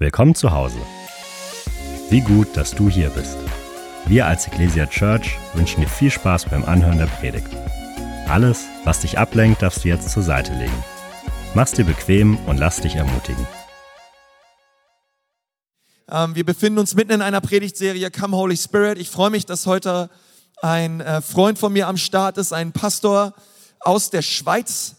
Willkommen 0.00 0.36
zu 0.36 0.52
Hause. 0.52 0.78
Wie 2.08 2.20
gut, 2.20 2.56
dass 2.56 2.70
du 2.70 2.88
hier 2.88 3.10
bist. 3.10 3.36
Wir 4.06 4.26
als 4.26 4.46
Ecclesia 4.46 4.86
Church 4.86 5.36
wünschen 5.54 5.80
dir 5.80 5.88
viel 5.88 6.12
Spaß 6.12 6.44
beim 6.44 6.64
Anhören 6.64 6.98
der 6.98 7.06
Predigt. 7.06 7.48
Alles, 8.28 8.66
was 8.84 9.00
dich 9.00 9.18
ablenkt, 9.18 9.60
darfst 9.60 9.82
du 9.82 9.88
jetzt 9.88 10.08
zur 10.08 10.22
Seite 10.22 10.52
legen. 10.54 10.84
Mach's 11.56 11.72
dir 11.72 11.84
bequem 11.84 12.36
und 12.46 12.58
lass 12.58 12.80
dich 12.80 12.94
ermutigen. 12.94 13.44
Ähm, 16.08 16.36
wir 16.36 16.46
befinden 16.46 16.78
uns 16.78 16.94
mitten 16.94 17.10
in 17.10 17.20
einer 17.20 17.40
Predigtserie 17.40 18.12
Come 18.12 18.36
Holy 18.36 18.56
Spirit. 18.56 18.98
Ich 18.98 19.10
freue 19.10 19.30
mich, 19.30 19.46
dass 19.46 19.66
heute 19.66 20.10
ein 20.62 21.00
äh, 21.00 21.20
Freund 21.22 21.58
von 21.58 21.72
mir 21.72 21.88
am 21.88 21.96
Start 21.96 22.38
ist, 22.38 22.52
ein 22.52 22.70
Pastor 22.70 23.34
aus 23.80 24.10
der 24.10 24.22
Schweiz, 24.22 24.94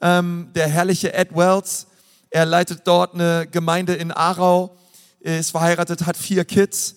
ähm, 0.00 0.52
der 0.54 0.68
herrliche 0.68 1.12
Ed 1.12 1.34
Wells. 1.34 1.87
Er 2.30 2.44
leitet 2.44 2.82
dort 2.84 3.14
eine 3.14 3.46
Gemeinde 3.50 3.94
in 3.94 4.12
Aarau, 4.12 4.76
ist 5.20 5.50
verheiratet, 5.50 6.06
hat 6.06 6.16
vier 6.16 6.44
Kids 6.44 6.96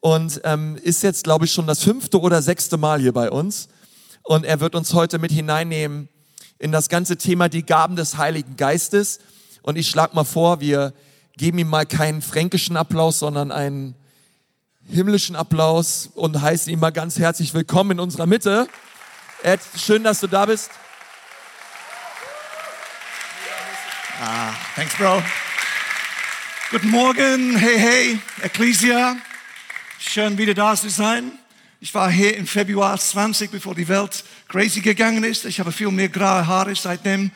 und 0.00 0.40
ähm, 0.44 0.76
ist 0.82 1.02
jetzt, 1.02 1.24
glaube 1.24 1.44
ich, 1.44 1.52
schon 1.52 1.66
das 1.66 1.82
fünfte 1.82 2.20
oder 2.20 2.42
sechste 2.42 2.76
Mal 2.76 3.00
hier 3.00 3.12
bei 3.12 3.30
uns. 3.30 3.68
Und 4.24 4.44
er 4.44 4.60
wird 4.60 4.74
uns 4.74 4.92
heute 4.92 5.18
mit 5.18 5.30
hineinnehmen 5.30 6.08
in 6.58 6.72
das 6.72 6.88
ganze 6.88 7.16
Thema 7.16 7.48
die 7.48 7.64
Gaben 7.64 7.96
des 7.96 8.16
Heiligen 8.16 8.56
Geistes. 8.56 9.20
Und 9.62 9.76
ich 9.76 9.88
schlage 9.88 10.14
mal 10.14 10.24
vor, 10.24 10.60
wir 10.60 10.92
geben 11.36 11.58
ihm 11.58 11.68
mal 11.68 11.86
keinen 11.86 12.20
fränkischen 12.20 12.76
Applaus, 12.76 13.20
sondern 13.20 13.52
einen 13.52 13.94
himmlischen 14.88 15.36
Applaus 15.36 16.10
und 16.14 16.40
heißen 16.40 16.72
ihn 16.72 16.80
mal 16.80 16.90
ganz 16.90 17.18
herzlich 17.18 17.54
willkommen 17.54 17.92
in 17.92 18.00
unserer 18.00 18.26
Mitte. 18.26 18.66
Ed, 19.42 19.60
schön, 19.76 20.02
dass 20.04 20.20
du 20.20 20.26
da 20.26 20.46
bist. 20.46 20.70
Ah, 24.24 24.54
thanks, 24.76 24.94
Bro. 24.94 25.20
Guten 26.70 26.90
Morgen, 26.90 27.56
hey, 27.56 27.76
hey, 27.76 28.18
Ecclesia. 28.40 29.16
Schön 29.98 30.38
wieder 30.38 30.54
da 30.54 30.76
zu 30.76 30.90
sein. 30.90 31.32
Ich 31.80 31.92
war 31.92 32.08
hier 32.08 32.36
im 32.36 32.46
Februar 32.46 32.96
20, 32.96 33.50
bevor 33.50 33.74
die 33.74 33.88
Welt 33.88 34.22
crazy 34.46 34.80
gegangen 34.80 35.24
ist. 35.24 35.44
Ich 35.44 35.58
habe 35.58 35.72
viel 35.72 35.90
mehr 35.90 36.08
graue 36.08 36.46
Haare 36.46 36.76
seitdem. 36.76 37.32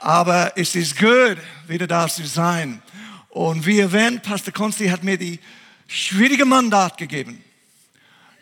Aber 0.00 0.52
es 0.54 0.74
ist 0.74 0.98
gut, 0.98 1.38
wieder 1.66 1.86
da 1.86 2.06
zu 2.06 2.26
sein. 2.26 2.82
Und 3.30 3.64
wie 3.64 3.80
erwähnt, 3.80 4.22
Pastor 4.22 4.52
Konsti 4.52 4.88
hat 4.88 5.02
mir 5.02 5.16
die 5.16 5.40
schwierige 5.86 6.44
Mandat 6.44 6.98
gegeben, 6.98 7.42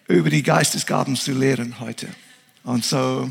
über 0.08 0.28
die 0.28 0.42
Geistesgaben 0.42 1.14
zu 1.14 1.30
lehren 1.30 1.78
heute. 1.78 2.08
Und 2.64 2.84
so, 2.84 3.30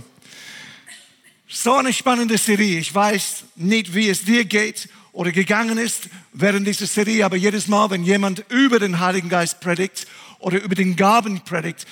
so 1.56 1.76
eine 1.76 1.94
spannende 1.94 2.38
Serie. 2.38 2.80
Ich 2.80 2.94
weiß 2.94 3.46
nicht, 3.56 3.94
wie 3.94 4.10
es 4.10 4.26
dir 4.26 4.44
geht 4.46 4.90
oder 5.14 5.32
gegangen 5.32 5.78
ist 5.78 6.10
während 6.34 6.68
dieser 6.68 6.86
Serie, 6.86 7.26
aber 7.26 7.38
jedes 7.38 7.68
Mal, 7.68 7.90
wenn 7.90 8.04
jemand 8.04 8.44
über 8.50 8.80
den 8.80 9.00
Heiligen 9.00 9.30
Geist 9.30 9.62
predigt 9.62 10.06
oder 10.40 10.62
über 10.62 10.76
den 10.76 10.98
Gaben 10.98 11.42
predigt, 11.42 11.88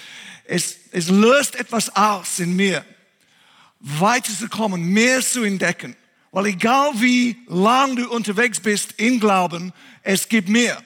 es, 0.45 0.75
es 0.91 1.09
löst 1.09 1.55
etwas 1.55 1.95
aus 1.95 2.39
in 2.39 2.55
mir, 2.57 2.83
weiterzukommen, 3.79 4.83
mehr 4.83 5.21
zu 5.21 5.43
entdecken. 5.43 5.95
Weil 6.31 6.47
egal 6.47 6.91
wie 6.95 7.37
lang 7.47 7.95
du 7.95 8.09
unterwegs 8.09 8.59
bist 8.59 8.95
im 8.97 9.19
Glauben, 9.19 9.71
es 10.01 10.27
gibt 10.27 10.49
mehr. 10.49 10.81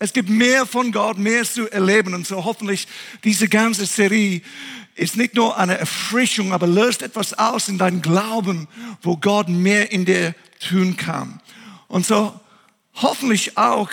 Es 0.00 0.12
gibt 0.12 0.28
mehr 0.28 0.66
von 0.66 0.90
Gott, 0.90 1.18
mehr 1.18 1.44
zu 1.44 1.70
erleben. 1.70 2.14
Und 2.14 2.26
so 2.26 2.44
hoffentlich 2.44 2.88
diese 3.22 3.48
ganze 3.48 3.86
Serie 3.86 4.42
ist 4.94 5.16
nicht 5.16 5.34
nur 5.34 5.56
eine 5.56 5.76
Erfrischung, 5.78 6.52
aber 6.52 6.66
löst 6.66 7.02
etwas 7.02 7.34
aus 7.34 7.68
in 7.68 7.78
deinem 7.78 8.00
Glauben, 8.00 8.68
wo 9.02 9.16
Gott 9.16 9.48
mehr 9.48 9.90
in 9.90 10.04
dir 10.04 10.34
tun 10.60 10.96
kann. 10.96 11.40
Und 11.88 12.06
so 12.06 12.38
hoffentlich 12.94 13.58
auch, 13.58 13.90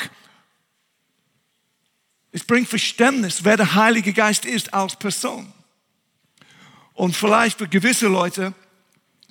es 2.31 2.43
bringt 2.43 2.69
Verständnis, 2.69 3.43
wer 3.43 3.57
der 3.57 3.75
Heilige 3.75 4.13
Geist 4.13 4.45
ist 4.45 4.73
als 4.73 4.95
Person. 4.95 5.51
Und 6.93 7.15
vielleicht 7.15 7.57
für 7.57 7.67
gewisse 7.67 8.07
Leute, 8.07 8.53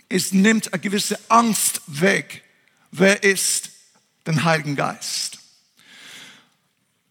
es 0.08 0.32
nimmt 0.32 0.72
eine 0.72 0.80
gewisse 0.80 1.18
Angst 1.28 1.82
weg. 1.86 2.42
Wer 2.90 3.22
ist 3.22 3.70
den 4.26 4.42
Heiligen 4.42 4.74
Geist? 4.74 5.38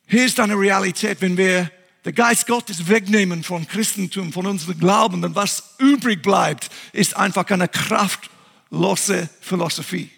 Hier 0.06 0.26
ist 0.26 0.40
eine 0.40 0.56
Realität, 0.56 1.22
wenn 1.22 1.38
wir 1.38 1.72
der 2.06 2.14
Geist 2.14 2.48
Gottes 2.48 2.88
wegnehmen 2.88 3.44
von 3.44 3.68
Christentum, 3.68 4.32
von 4.32 4.46
unserem 4.46 4.80
Glauben, 4.80 5.22
dann 5.22 5.36
was 5.36 5.76
übrig 5.80 6.22
bleibt, 6.22 6.70
ist 6.94 7.16
einfach 7.16 7.50
eine 7.50 7.68
kraftlose 7.68 9.30
Philosophie. 9.42 10.10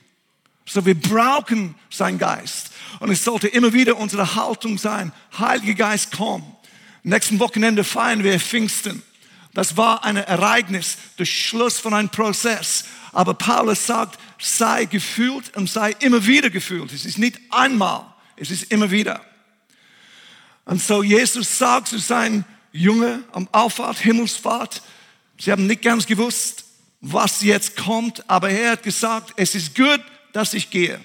So 0.65 0.85
wir 0.85 0.95
brauchen 0.95 1.75
seinen 1.89 2.19
Geist. 2.19 2.71
Und 2.99 3.09
es 3.09 3.23
sollte 3.23 3.47
immer 3.47 3.73
wieder 3.73 3.97
unsere 3.97 4.35
Haltung 4.35 4.77
sein, 4.77 5.11
Heiliger 5.37 5.73
Geist, 5.73 6.09
komm. 6.15 6.43
Nächsten 7.03 7.39
Wochenende 7.39 7.83
feiern 7.83 8.23
wir 8.23 8.39
Pfingsten. 8.39 9.01
Das 9.53 9.75
war 9.75 10.03
ein 10.05 10.17
Ereignis, 10.17 10.97
der 11.17 11.25
Schluss 11.25 11.79
von 11.79 11.93
einem 11.93 12.09
Prozess. 12.09 12.85
Aber 13.11 13.33
Paulus 13.33 13.85
sagt, 13.85 14.19
sei 14.39 14.85
gefühlt 14.85 15.55
und 15.57 15.69
sei 15.69 15.91
immer 15.99 16.25
wieder 16.25 16.49
gefühlt. 16.49 16.93
Es 16.93 17.05
ist 17.05 17.17
nicht 17.17 17.39
einmal, 17.49 18.05
es 18.37 18.51
ist 18.51 18.71
immer 18.71 18.91
wieder. 18.91 19.21
Und 20.65 20.81
so 20.81 21.03
Jesus 21.03 21.57
sagt 21.57 21.87
zu 21.87 21.97
seinen 21.97 22.45
Jüngern 22.71 23.23
am 23.31 23.47
Auffahrt, 23.51 23.97
Himmelsfahrt, 23.97 24.81
sie 25.39 25.51
haben 25.51 25.67
nicht 25.67 25.81
ganz 25.81 26.05
gewusst, 26.05 26.65
was 27.01 27.41
jetzt 27.41 27.75
kommt, 27.77 28.29
aber 28.29 28.49
er 28.49 28.71
hat 28.71 28.83
gesagt, 28.83 29.33
es 29.37 29.55
ist 29.55 29.75
gut, 29.75 30.01
dass 30.33 30.53
ich 30.53 30.69
gehe. 30.69 30.99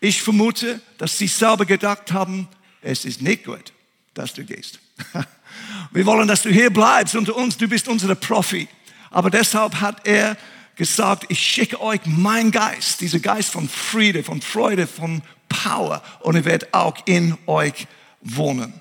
Ich 0.00 0.22
vermute, 0.22 0.80
dass 0.98 1.18
sie 1.18 1.28
selber 1.28 1.66
gedacht 1.66 2.12
haben, 2.12 2.48
es 2.82 3.04
ist 3.04 3.22
nicht 3.22 3.44
gut, 3.44 3.72
dass 4.14 4.32
du 4.32 4.44
gehst. 4.44 4.78
Wir 5.92 6.04
wollen, 6.06 6.28
dass 6.28 6.42
du 6.42 6.50
hier 6.50 6.70
bleibst 6.70 7.14
unter 7.14 7.36
uns, 7.36 7.56
du 7.56 7.68
bist 7.68 7.88
unser 7.88 8.14
Profi. 8.14 8.68
Aber 9.10 9.30
deshalb 9.30 9.80
hat 9.80 10.06
er 10.06 10.36
gesagt, 10.74 11.24
ich 11.28 11.40
schicke 11.40 11.80
euch 11.80 12.00
mein 12.04 12.50
Geist, 12.50 13.00
dieser 13.00 13.18
Geist 13.18 13.50
von 13.50 13.68
Friede, 13.68 14.22
von 14.22 14.42
Freude, 14.42 14.86
von 14.86 15.22
Power 15.48 16.02
und 16.20 16.36
er 16.36 16.44
wird 16.44 16.74
auch 16.74 16.96
in 17.06 17.36
euch 17.46 17.86
wohnen. 18.34 18.72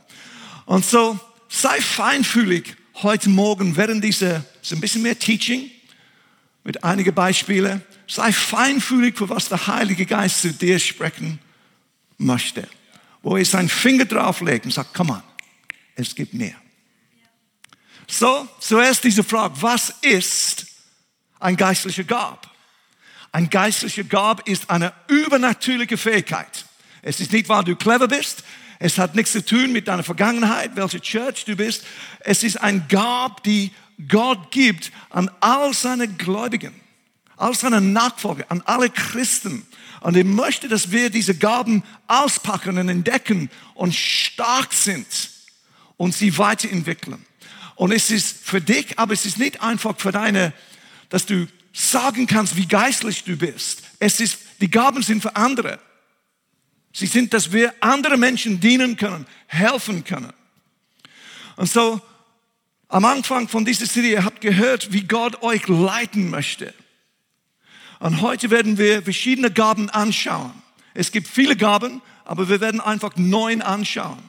Und 0.65 0.85
so 0.85 1.19
sei 1.49 1.79
feinfühlig 1.81 2.75
heute 3.03 3.29
Morgen 3.29 3.75
während 3.75 4.03
dieser, 4.03 4.43
so 4.61 4.75
ein 4.75 4.81
bisschen 4.81 5.01
mehr 5.01 5.17
Teaching 5.17 5.69
mit 6.63 6.83
einigen 6.83 7.13
Beispielen. 7.13 7.83
Sei 8.07 8.31
feinfühlig 8.31 9.17
für 9.17 9.29
was 9.29 9.49
der 9.49 9.67
Heilige 9.67 10.05
Geist 10.05 10.41
zu 10.41 10.53
dir 10.53 10.79
sprechen 10.79 11.39
möchte. 12.17 12.67
Wo 13.21 13.35
er 13.37 13.45
seinen 13.45 13.69
Finger 13.69 14.05
drauflegt 14.05 14.65
und 14.65 14.71
sagt, 14.71 14.93
komm 14.93 15.09
on, 15.09 15.23
es 15.95 16.13
gibt 16.13 16.33
mehr. 16.33 16.55
So, 18.07 18.47
zuerst 18.59 19.03
diese 19.03 19.23
Frage, 19.23 19.55
was 19.61 19.93
ist 20.01 20.67
ein 21.39 21.57
geistlicher 21.57 22.03
Gab? 22.03 22.51
Ein 23.31 23.49
geistlicher 23.49 24.03
Gab 24.03 24.47
ist 24.47 24.69
eine 24.69 24.93
übernatürliche 25.07 25.97
Fähigkeit. 25.97 26.65
Es 27.01 27.19
ist 27.19 27.31
nicht, 27.31 27.49
weil 27.49 27.63
du 27.63 27.75
clever 27.75 28.07
bist, 28.07 28.43
es 28.85 28.99
hat 28.99 29.15
nichts 29.15 29.31
zu 29.31 29.43
tun 29.43 29.71
mit 29.71 29.87
deiner 29.87 30.03
Vergangenheit, 30.03 30.75
welche 30.75 31.01
Church 31.01 31.43
du 31.45 31.55
bist. 31.55 31.83
Es 32.19 32.43
ist 32.43 32.61
ein 32.61 32.87
Gab, 32.87 33.41
die 33.41 33.71
Gott 34.07 34.51
gibt 34.51 34.91
an 35.09 35.31
all 35.39 35.73
seine 35.73 36.07
Gläubigen, 36.07 36.71
all 37.35 37.55
seine 37.55 37.81
Nachfolger, 37.81 38.45
an 38.49 38.61
alle 38.65 38.91
Christen. 38.91 39.65
Und 40.01 40.15
er 40.15 40.23
möchte, 40.23 40.67
dass 40.67 40.91
wir 40.91 41.09
diese 41.09 41.33
Gaben 41.33 41.81
auspacken 42.05 42.77
und 42.77 42.87
entdecken 42.87 43.49
und 43.73 43.95
stark 43.95 44.71
sind 44.71 45.07
und 45.97 46.13
sie 46.13 46.37
weiterentwickeln. 46.37 47.25
Und 47.73 47.91
es 47.91 48.11
ist 48.11 48.37
für 48.43 48.61
dich, 48.61 48.99
aber 48.99 49.13
es 49.13 49.25
ist 49.25 49.39
nicht 49.39 49.63
einfach 49.63 49.97
für 49.97 50.11
deine, 50.11 50.53
dass 51.09 51.25
du 51.25 51.47
sagen 51.73 52.27
kannst, 52.27 52.55
wie 52.55 52.67
geistlich 52.67 53.23
du 53.23 53.35
bist. 53.35 53.81
Es 53.97 54.19
ist, 54.19 54.37
die 54.61 54.69
Gaben 54.69 55.01
sind 55.01 55.23
für 55.23 55.35
andere. 55.35 55.79
Sie 56.97 57.07
sind, 57.07 57.33
dass 57.33 57.51
wir 57.51 57.73
andere 57.81 58.15
Menschen 58.15 58.61
dienen 58.61 58.95
können, 58.95 59.27
helfen 59.47 60.05
können. 60.05 60.31
Und 61.57 61.69
so, 61.69 61.99
am 62.87 63.03
Anfang 63.03 63.49
von 63.49 63.65
dieser 63.65 63.85
Serie 63.85 64.23
habt 64.23 64.39
gehört, 64.39 64.93
wie 64.93 65.01
Gott 65.01 65.43
euch 65.43 65.67
leiten 65.67 66.29
möchte. 66.29 66.73
Und 67.99 68.21
heute 68.21 68.49
werden 68.49 68.77
wir 68.77 69.03
verschiedene 69.03 69.51
Gaben 69.51 69.89
anschauen. 69.89 70.53
Es 70.93 71.11
gibt 71.11 71.27
viele 71.27 71.57
Gaben, 71.57 72.01
aber 72.23 72.47
wir 72.47 72.61
werden 72.61 72.79
einfach 72.79 73.17
neun 73.17 73.61
anschauen. 73.61 74.23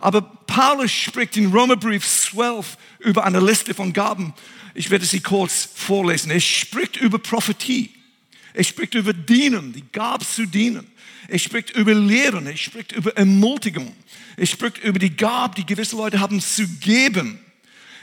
Aber 0.00 0.22
Paulus 0.22 0.90
spricht 0.90 1.36
in 1.36 1.52
Römerbrief 1.52 2.06
12 2.06 2.78
über 3.00 3.24
eine 3.26 3.40
Liste 3.40 3.74
von 3.74 3.92
Gaben. 3.92 4.32
Ich 4.72 4.88
werde 4.88 5.04
sie 5.04 5.20
kurz 5.20 5.68
vorlesen. 5.74 6.30
Er 6.30 6.40
spricht 6.40 6.96
über 6.96 7.18
Prophetie. 7.18 7.90
Er 8.54 8.64
spricht 8.64 8.94
über 8.94 9.12
Dienen, 9.12 9.74
die 9.74 9.84
Gabe 9.92 10.24
zu 10.24 10.46
dienen. 10.46 10.90
Er 11.28 11.38
spricht 11.38 11.70
über 11.76 11.94
Lehren, 11.94 12.46
er 12.46 12.56
spricht 12.56 12.92
über 12.92 13.14
Ermutigung. 13.16 13.94
Er 14.36 14.46
spricht 14.46 14.78
über 14.78 14.98
die 14.98 15.14
Gabe, 15.14 15.56
die 15.56 15.66
gewisse 15.66 15.94
Leute 15.94 16.20
haben 16.20 16.40
zu 16.40 16.66
geben. 16.66 17.38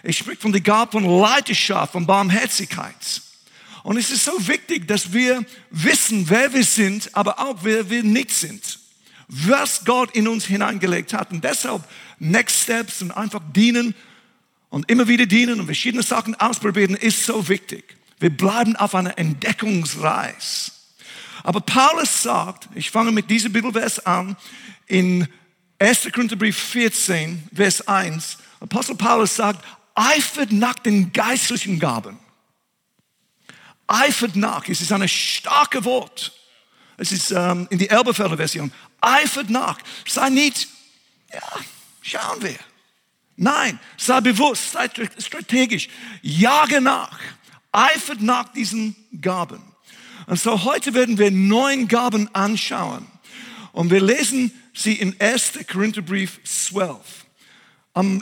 Er 0.03 0.13
spricht 0.13 0.43
von 0.43 0.51
der 0.51 0.61
Gabe 0.61 0.91
von 0.91 1.19
Leidenschaft, 1.19 1.93
von 1.93 2.05
Barmherzigkeit. 2.05 3.21
Und 3.81 3.97
es 3.97 4.11
ist 4.11 4.25
so 4.25 4.47
wichtig, 4.47 4.87
dass 4.87 5.11
wir 5.11 5.43
wissen, 5.71 6.29
wer 6.29 6.53
wir 6.53 6.63
sind, 6.63 7.09
aber 7.15 7.39
auch 7.39 7.57
wer 7.63 7.89
wir 7.89 8.03
nicht 8.03 8.29
sind. 8.29 8.79
Was 9.27 9.83
Gott 9.85 10.15
in 10.15 10.27
uns 10.27 10.45
hineingelegt 10.45 11.13
hat. 11.13 11.31
Und 11.31 11.43
deshalb 11.43 11.83
Next 12.19 12.61
Steps 12.61 13.01
und 13.01 13.11
einfach 13.11 13.41
dienen 13.53 13.95
und 14.69 14.89
immer 14.91 15.07
wieder 15.07 15.25
dienen 15.25 15.59
und 15.59 15.65
verschiedene 15.65 16.03
Sachen 16.03 16.35
ausprobieren 16.35 16.93
ist 16.93 17.25
so 17.25 17.47
wichtig. 17.47 17.95
Wir 18.19 18.29
bleiben 18.29 18.75
auf 18.75 18.93
einer 18.93 19.17
Entdeckungsreise. 19.17 20.74
Aber 21.45 21.61
Paulus 21.61 22.23
sagt, 22.23 22.69
ich 22.73 22.89
fange 22.89 23.11
mit 23.11 23.29
diesem 23.29 23.53
Bibelvers 23.53 24.03
an, 24.03 24.35
in 24.87 25.27
1. 25.77 26.09
Korintherbrief 26.11 26.57
14, 26.57 27.49
Vers 27.53 27.87
1, 27.87 28.39
Apostel 28.61 28.95
Paulus 28.95 29.35
sagt, 29.35 29.63
eifert 29.93 30.51
nach 30.51 30.73
den 30.73 31.13
geistlichen 31.13 31.77
Gaben. 31.77 32.17
Eifert 33.85 34.35
nach, 34.35 34.67
es 34.67 34.81
ist 34.81 34.91
ein 34.91 35.07
starkes 35.07 35.83
Wort. 35.83 36.33
Es 36.97 37.11
ist 37.11 37.29
ähm, 37.29 37.67
in 37.69 37.77
die 37.77 37.89
Elberfelder 37.89 38.37
Version. 38.37 38.71
Eifert 38.99 39.51
nach. 39.51 39.77
Sei 40.07 40.29
nicht, 40.29 40.67
ja, 41.31 41.43
schauen 42.01 42.41
wir. 42.41 42.57
Nein, 43.35 43.79
sei 43.97 44.19
bewusst, 44.19 44.71
sei 44.71 44.89
strategisch. 45.19 45.89
Jage 46.23 46.81
nach. 46.81 47.19
Eifert 47.71 48.21
nach 48.21 48.51
diesen 48.51 48.95
Gaben. 49.21 49.74
Und 50.27 50.39
so 50.39 50.63
heute 50.63 50.93
werden 50.93 51.17
wir 51.17 51.31
neun 51.31 51.87
Gaben 51.87 52.33
anschauen. 52.33 53.05
Und 53.71 53.91
wir 53.91 54.01
lesen 54.01 54.51
sie 54.73 54.93
in 54.93 55.19
1. 55.19 55.59
Korintherbrief 55.71 56.39
12. 56.43 56.97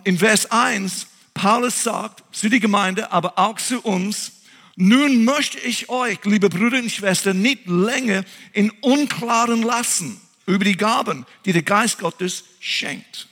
In 0.03 0.17
Vers 0.17 0.51
1, 0.51 1.07
Paulus 1.33 1.83
sagt 1.83 2.23
zu 2.35 2.49
der 2.49 2.59
Gemeinde, 2.59 3.11
aber 3.11 3.39
auch 3.39 3.57
zu 3.57 3.81
uns, 3.81 4.33
nun 4.75 5.23
möchte 5.23 5.59
ich 5.59 5.89
euch, 5.89 6.17
liebe 6.25 6.49
Brüder 6.49 6.79
und 6.79 6.91
Schwestern, 6.91 7.41
nicht 7.41 7.67
länger 7.67 8.23
in 8.53 8.71
Unklaren 8.81 9.61
lassen 9.61 10.19
über 10.45 10.65
die 10.65 10.77
Gaben, 10.77 11.25
die 11.45 11.53
der 11.53 11.61
Geist 11.61 11.99
Gottes 11.99 12.43
schenkt. 12.59 13.27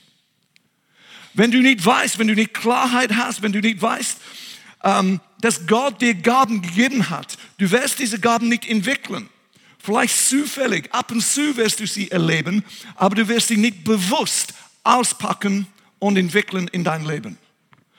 Wenn 1.34 1.50
du 1.50 1.58
nicht 1.58 1.84
weißt, 1.84 2.18
wenn 2.18 2.28
du 2.28 2.34
nicht 2.34 2.54
Klarheit 2.54 3.16
hast, 3.16 3.42
wenn 3.42 3.52
du 3.52 3.60
nicht 3.60 3.82
weißt, 3.82 4.18
ähm, 4.84 5.20
dass 5.40 5.66
Gott 5.66 6.00
dir 6.00 6.14
Gaben 6.14 6.62
gegeben 6.62 7.10
hat, 7.10 7.36
du 7.62 7.70
wirst 7.70 8.00
diese 8.00 8.18
Gaben 8.18 8.48
nicht 8.48 8.68
entwickeln. 8.68 9.28
Vielleicht 9.78 10.18
zufällig, 10.18 10.92
ab 10.92 11.12
und 11.12 11.20
zu 11.20 11.56
wirst 11.56 11.78
du 11.78 11.86
sie 11.86 12.10
erleben, 12.10 12.64
aber 12.96 13.14
du 13.14 13.28
wirst 13.28 13.48
sie 13.48 13.56
nicht 13.56 13.84
bewusst 13.84 14.52
auspacken 14.82 15.68
und 16.00 16.16
entwickeln 16.16 16.66
in 16.66 16.82
dein 16.82 17.04
Leben. 17.04 17.38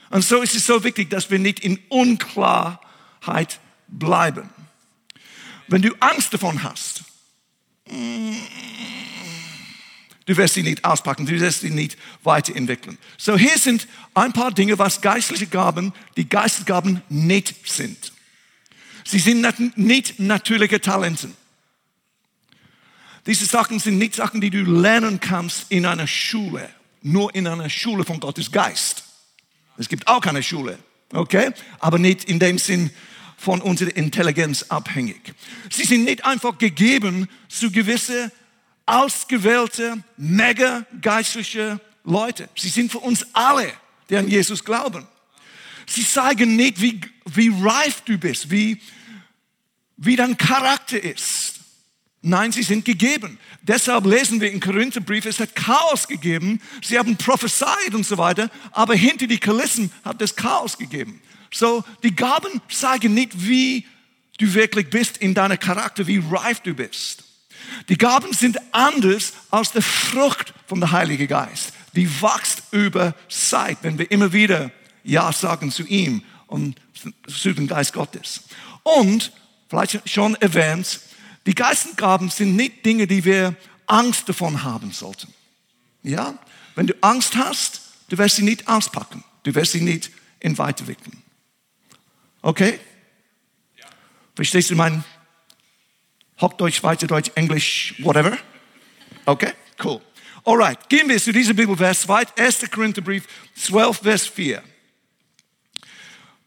Und 0.09 0.21
so 0.21 0.41
ist 0.41 0.53
es 0.53 0.65
so 0.65 0.83
wichtig, 0.83 1.09
dass 1.09 1.31
wir 1.31 1.39
nicht 1.39 1.61
in 1.61 1.79
Unklarheit 1.87 3.59
bleiben. 3.87 4.49
Wenn 5.69 5.81
du 5.81 5.93
Angst 6.01 6.33
davon 6.33 6.63
hast, 6.63 7.05
Du 10.25 10.37
wirst 10.37 10.53
sie 10.53 10.63
nicht 10.63 10.85
auspacken, 10.85 11.25
du 11.25 11.37
wirst 11.37 11.61
sie 11.61 11.69
nicht 11.69 11.97
weiterentwickeln. 12.23 12.97
So, 13.17 13.37
hier 13.37 13.57
sind 13.57 13.89
ein 14.13 14.31
paar 14.31 14.51
Dinge, 14.51 14.79
was 14.79 15.01
geistliche 15.01 15.47
Gaben, 15.47 15.91
die 16.15 16.29
Geistesgaben 16.29 17.01
nicht 17.09 17.67
sind. 17.69 18.13
Sie 19.03 19.19
sind 19.19 19.77
nicht 19.77 20.19
natürliche 20.19 20.81
Talenten. 20.81 21.35
Diese 23.25 23.45
Sachen 23.45 23.79
sind 23.79 23.97
nicht 23.97 24.15
Sachen, 24.15 24.41
die 24.41 24.49
du 24.49 24.63
lernen 24.63 25.19
kannst 25.19 25.67
in 25.69 25.85
einer 25.85 26.07
Schule, 26.07 26.69
nur 27.01 27.33
in 27.33 27.47
einer 27.47 27.69
Schule 27.69 28.03
von 28.03 28.19
Gottes 28.19 28.51
Geist. 28.51 29.03
Es 29.77 29.87
gibt 29.87 30.07
auch 30.07 30.23
eine 30.25 30.43
Schule, 30.43 30.77
okay? 31.13 31.51
Aber 31.79 31.99
nicht 31.99 32.25
in 32.25 32.39
dem 32.39 32.57
Sinn 32.57 32.91
von 33.37 33.61
unserer 33.61 33.95
Intelligenz 33.95 34.63
abhängig. 34.63 35.33
Sie 35.69 35.83
sind 35.83 36.03
nicht 36.03 36.25
einfach 36.25 36.57
gegeben 36.57 37.27
zu 37.49 37.71
gewissen 37.71 38.31
ausgewählte, 38.85 40.03
mega 40.17 40.85
geistliche 41.01 41.79
Leute. 42.03 42.49
Sie 42.55 42.69
sind 42.69 42.91
für 42.91 42.99
uns 42.99 43.25
alle, 43.33 43.71
die 44.09 44.17
an 44.17 44.27
Jesus 44.27 44.63
glauben. 44.63 45.07
Sie 45.85 46.05
zeigen 46.05 46.55
nicht, 46.55 46.81
wie, 46.81 47.01
wie 47.25 47.51
reif 47.61 48.01
du 48.01 48.17
bist, 48.17 48.49
wie, 48.51 48.79
wie 49.97 50.15
dein 50.15 50.37
Charakter 50.37 51.01
ist. 51.01 51.59
Nein, 52.25 52.53
sie 52.53 52.63
sind 52.63 52.85
gegeben. 52.85 53.37
Deshalb 53.61 54.05
lesen 54.05 54.39
wir 54.39 54.49
in 54.49 54.61
Korintherbrief, 54.61 55.25
es 55.25 55.41
hat 55.41 55.55
Chaos 55.55 56.07
gegeben. 56.07 56.61
Sie 56.81 56.97
haben 56.97 57.17
prophezeit 57.17 57.93
und 57.93 58.05
so 58.05 58.17
weiter, 58.17 58.49
aber 58.71 58.95
hinter 58.95 59.27
die 59.27 59.39
Kulissen 59.39 59.91
hat 60.05 60.21
es 60.21 60.35
Chaos 60.35 60.77
gegeben. 60.77 61.21
So, 61.51 61.83
die 62.01 62.15
Gaben 62.15 62.61
zeigen 62.69 63.13
nicht, 63.13 63.45
wie 63.45 63.85
du 64.37 64.53
wirklich 64.53 64.89
bist 64.89 65.17
in 65.17 65.33
deiner 65.33 65.57
Charakter, 65.57 66.07
wie 66.07 66.23
reif 66.31 66.61
du 66.61 66.73
bist. 66.73 67.23
Die 67.89 67.97
Gaben 67.97 68.31
sind 68.33 68.57
anders 68.71 69.33
als 69.51 69.71
die 69.71 69.81
Frucht 69.81 70.53
von 70.65 70.79
der 70.79 70.91
Heilige 70.91 71.27
Geist. 71.27 71.73
Die 71.93 72.09
wächst 72.21 72.63
über 72.71 73.15
Zeit, 73.29 73.79
wenn 73.81 73.99
wir 73.99 74.09
immer 74.09 74.31
wieder 74.31 74.71
Ja 75.03 75.31
sagen 75.31 75.71
zu 75.71 75.83
ihm 75.85 76.23
und 76.47 76.79
zu 77.27 77.53
dem 77.53 77.67
Geist 77.67 77.93
Gottes. 77.93 78.43
Und, 78.83 79.31
vielleicht 79.69 80.09
schon 80.09 80.35
erwähnt, 80.35 80.99
die 81.45 81.55
Geistesgaben 81.55 82.29
sind 82.29 82.55
nicht 82.55 82.85
Dinge, 82.85 83.07
die 83.07 83.25
wir 83.25 83.55
Angst 83.87 84.29
davon 84.29 84.63
haben 84.63 84.91
sollten. 84.91 85.33
Ja? 86.03 86.37
Wenn 86.75 86.87
du 86.87 86.93
Angst 87.01 87.35
hast, 87.35 87.81
du 88.09 88.17
wirst 88.17 88.37
sie 88.37 88.43
nicht 88.43 88.67
auspacken. 88.67 89.23
Du 89.43 89.53
wirst 89.55 89.73
sie 89.73 89.81
nicht 89.81 90.11
in 90.39 90.57
weiterwickeln. 90.57 91.21
Okay? 92.41 92.79
Verstehst 94.35 94.71
du 94.71 94.75
meinen 94.75 95.03
Hochdeutsch, 96.41 96.77
Schweizerdeutsch, 96.77 97.31
Englisch, 97.35 97.95
whatever. 97.99 98.37
Okay, 99.25 99.53
cool. 99.83 100.01
Alright, 100.43 100.89
gehen 100.89 101.07
wir 101.07 101.17
zu 101.17 101.31
diesem 101.31 101.55
Bibelvers 101.55 102.07
weit. 102.07 102.37
1. 102.37 102.69
Korintherbrief 102.69 103.25
12, 103.55 103.97
Vers 103.99 104.27
4. 104.27 104.61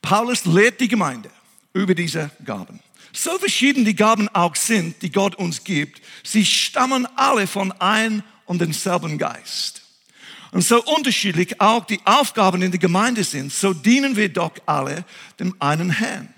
Paulus 0.02 0.44
lehrt 0.44 0.80
die 0.80 0.88
Gemeinde 0.88 1.30
über 1.72 1.94
diese 1.94 2.30
Gaben. 2.44 2.80
So 3.12 3.38
verschieden 3.38 3.84
die 3.84 3.96
Gaben 3.96 4.28
auch 4.28 4.54
sind, 4.54 5.00
die 5.02 5.10
Gott 5.10 5.34
uns 5.36 5.64
gibt, 5.64 6.02
sie 6.22 6.44
stammen 6.44 7.06
alle 7.16 7.46
von 7.46 7.72
ein 7.72 8.22
und 8.44 8.60
denselben 8.60 9.18
Geist. 9.18 9.82
Und 10.52 10.62
so 10.62 10.82
unterschiedlich 10.84 11.60
auch 11.60 11.84
die 11.84 12.00
Aufgaben 12.04 12.62
in 12.62 12.70
der 12.70 12.80
Gemeinde 12.80 13.24
sind, 13.24 13.52
so 13.52 13.74
dienen 13.74 14.16
wir 14.16 14.28
doch 14.28 14.52
alle 14.66 15.04
dem 15.40 15.54
einen 15.60 15.90
Herrn. 15.90 16.32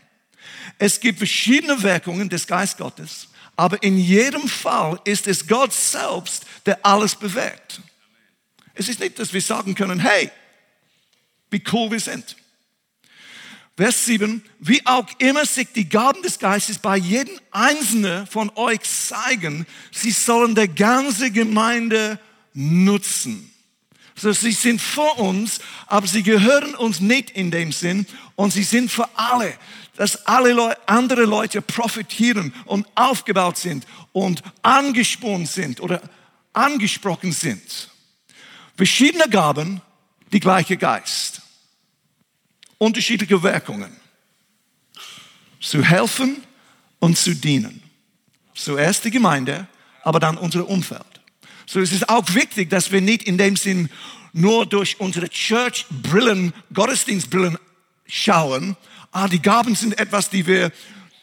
Es 0.79 1.01
gibt 1.01 1.19
verschiedene 1.19 1.83
Wirkungen 1.83 2.29
des 2.29 2.47
Geist 2.47 2.79
Gottes 2.79 3.29
aber 3.59 3.83
in 3.83 3.99
jedem 3.99 4.47
Fall 4.47 5.01
ist 5.03 5.27
es 5.27 5.45
Gott 5.45 5.73
selbst, 5.73 6.47
der 6.65 6.87
alles 6.87 7.17
bewegt. 7.17 7.81
Es 8.73 8.88
ist 8.88 9.00
nicht, 9.00 9.19
dass 9.19 9.33
wir 9.33 9.41
sagen 9.41 9.75
können, 9.75 9.99
hey, 9.99 10.31
wie 11.50 11.61
cool 11.73 11.91
wir 11.91 11.99
sind. 11.99 12.37
Vers 13.78 14.06
7, 14.06 14.42
wie 14.58 14.85
auch 14.87 15.06
immer 15.18 15.47
sich 15.47 15.68
die 15.73 15.88
Gaben 15.88 16.20
des 16.23 16.40
Geistes 16.40 16.80
bei 16.80 16.97
jedem 16.97 17.38
Einzelnen 17.52 18.26
von 18.26 18.50
euch 18.56 18.80
zeigen, 18.80 19.68
sie 19.92 20.11
sollen 20.11 20.56
der 20.56 20.66
ganze 20.66 21.30
Gemeinde 21.30 22.18
nutzen. 22.54 23.52
So, 24.16 24.32
sie 24.32 24.50
sind 24.50 24.80
für 24.80 25.20
uns, 25.20 25.61
aber 25.87 26.08
sie 26.08 26.25
gehören 26.25 26.75
uns 26.75 26.99
nicht 26.99 27.30
in 27.30 27.52
dem 27.52 27.70
Sinn 27.70 28.04
und 28.35 28.52
sie 28.52 28.64
sind 28.64 28.90
für 28.90 29.08
alle 29.14 29.54
dass 29.94 30.26
alle 30.26 30.52
Leute, 30.52 30.78
andere 30.87 31.25
Leute 31.25 31.61
profitieren 31.61 32.54
und 32.66 32.87
aufgebaut 32.94 33.58
sind 33.58 33.85
und 34.12 34.44
angespornt 34.62 35.49
sind 35.49 35.80
oder 35.80 36.00
angesprochen 36.52 37.32
sind. 37.32 37.90
Verschiedene 38.76 39.28
Gaben, 39.28 39.82
die 40.32 40.38
gleiche 40.38 40.76
Geist. 40.76 41.38
Unterschiedliche 42.78 43.42
Wirkungen. 43.42 43.97
Zu 45.61 45.82
helfen 45.82 46.42
und 47.00 47.18
zu 47.18 47.35
dienen. 47.35 47.82
Zuerst 48.54 49.04
die 49.04 49.11
Gemeinde, 49.11 49.66
aber 50.02 50.20
dann 50.20 50.38
unser 50.38 50.68
Umfeld. 50.68 51.02
So 51.66 51.80
es 51.80 51.92
ist 51.92 52.08
auch 52.08 52.35
wichtig, 52.35 52.70
dass 52.70 52.92
wir 52.92 53.00
nicht 53.00 53.25
in 53.25 53.37
dem 53.37 53.56
Sinn 53.56 53.90
nur 54.32 54.66
durch 54.66 55.00
unsere 55.00 55.28
Church-Brillen, 55.28 56.52
Gottesdienstbrillen 56.73 57.58
schauen, 58.06 58.76
ah, 59.12 59.28
die 59.28 59.42
Gaben 59.42 59.75
sind 59.75 59.99
etwas, 59.99 60.30
die 60.30 60.47
wir 60.47 60.73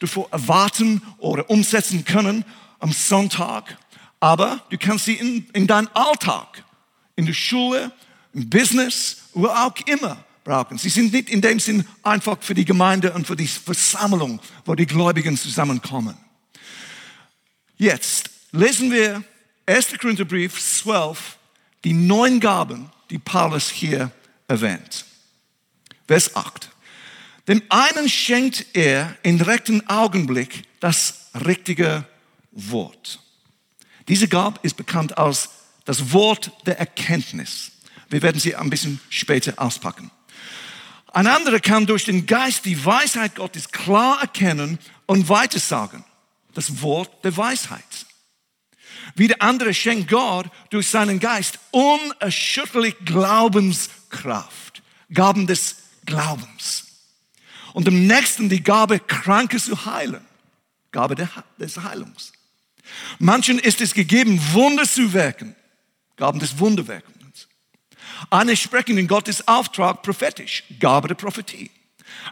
davor 0.00 0.28
erwarten 0.30 1.02
oder 1.18 1.48
umsetzen 1.48 2.04
können 2.04 2.44
am 2.78 2.92
Sonntag. 2.92 3.78
Aber 4.20 4.60
du 4.70 4.78
kannst 4.78 5.06
sie 5.06 5.14
in, 5.14 5.48
in 5.52 5.66
deinem 5.66 5.88
Alltag, 5.94 6.64
in 7.16 7.26
der 7.26 7.32
Schule, 7.32 7.92
im 8.34 8.48
Business, 8.50 9.28
wo 9.32 9.46
auch 9.46 9.74
immer 9.86 10.24
brauchen. 10.46 10.78
Sie 10.78 10.88
sind 10.88 11.12
nicht 11.12 11.28
in 11.28 11.42
dem 11.42 11.60
Sinn 11.60 11.84
einfach 12.02 12.38
für 12.40 12.54
die 12.54 12.64
Gemeinde 12.64 13.12
und 13.12 13.26
für 13.26 13.36
die 13.36 13.48
Versammlung, 13.48 14.40
wo 14.64 14.74
die 14.74 14.86
Gläubigen 14.86 15.36
zusammenkommen. 15.36 16.16
Jetzt 17.76 18.30
lesen 18.52 18.90
wir 18.90 19.22
1. 19.66 19.98
Korintherbrief 20.00 20.58
12, 20.58 21.36
die 21.84 21.92
neun 21.92 22.40
Gaben, 22.40 22.90
die 23.10 23.18
Paulus 23.18 23.68
hier 23.68 24.10
erwähnt. 24.48 25.04
Vers 26.06 26.34
8. 26.34 26.70
Dem 27.48 27.62
einen 27.68 28.08
schenkt 28.08 28.66
er 28.72 29.16
im 29.22 29.40
rechten 29.40 29.86
Augenblick 29.88 30.62
das 30.80 31.28
richtige 31.44 32.04
Wort. 32.52 33.20
Diese 34.08 34.28
Gabe 34.28 34.60
ist 34.62 34.76
bekannt 34.76 35.18
als 35.18 35.50
das 35.84 36.12
Wort 36.12 36.52
der 36.66 36.78
Erkenntnis. 36.78 37.72
Wir 38.08 38.22
werden 38.22 38.40
sie 38.40 38.54
ein 38.54 38.70
bisschen 38.70 39.00
später 39.10 39.54
auspacken. 39.56 40.10
Ein 41.16 41.28
anderer 41.28 41.60
kann 41.60 41.86
durch 41.86 42.04
den 42.04 42.26
Geist 42.26 42.66
die 42.66 42.84
Weisheit 42.84 43.36
Gottes 43.36 43.70
klar 43.70 44.20
erkennen 44.20 44.78
und 45.06 45.30
weitersagen. 45.30 46.04
Das 46.52 46.82
Wort 46.82 47.24
der 47.24 47.34
Weisheit. 47.38 48.04
Wie 49.14 49.26
der 49.26 49.40
andere 49.40 49.72
schenkt 49.72 50.10
Gott 50.10 50.50
durch 50.68 50.88
seinen 50.88 51.18
Geist 51.18 51.58
unerschütterlich 51.70 52.96
Glaubenskraft. 53.06 54.82
Gaben 55.10 55.46
des 55.46 55.76
Glaubens. 56.04 56.84
Und 57.72 57.86
dem 57.86 58.06
nächsten 58.06 58.50
die 58.50 58.62
Gabe, 58.62 59.00
Kranke 59.00 59.56
zu 59.56 59.86
heilen. 59.86 60.22
Gabe 60.92 61.14
des 61.58 61.82
Heilungs. 61.82 62.32
Manchen 63.18 63.58
ist 63.58 63.80
es 63.80 63.94
gegeben, 63.94 64.38
Wunder 64.52 64.84
zu 64.84 65.14
wirken. 65.14 65.56
Gaben 66.16 66.40
des 66.40 66.58
Wunderwirkens. 66.58 67.15
Eine 68.30 68.56
sprechen 68.56 68.98
in 68.98 69.08
Gottes 69.08 69.46
Auftrag 69.46 70.02
prophetisch. 70.02 70.64
Gabe 70.78 71.08
der 71.08 71.14
Prophetie. 71.14 71.70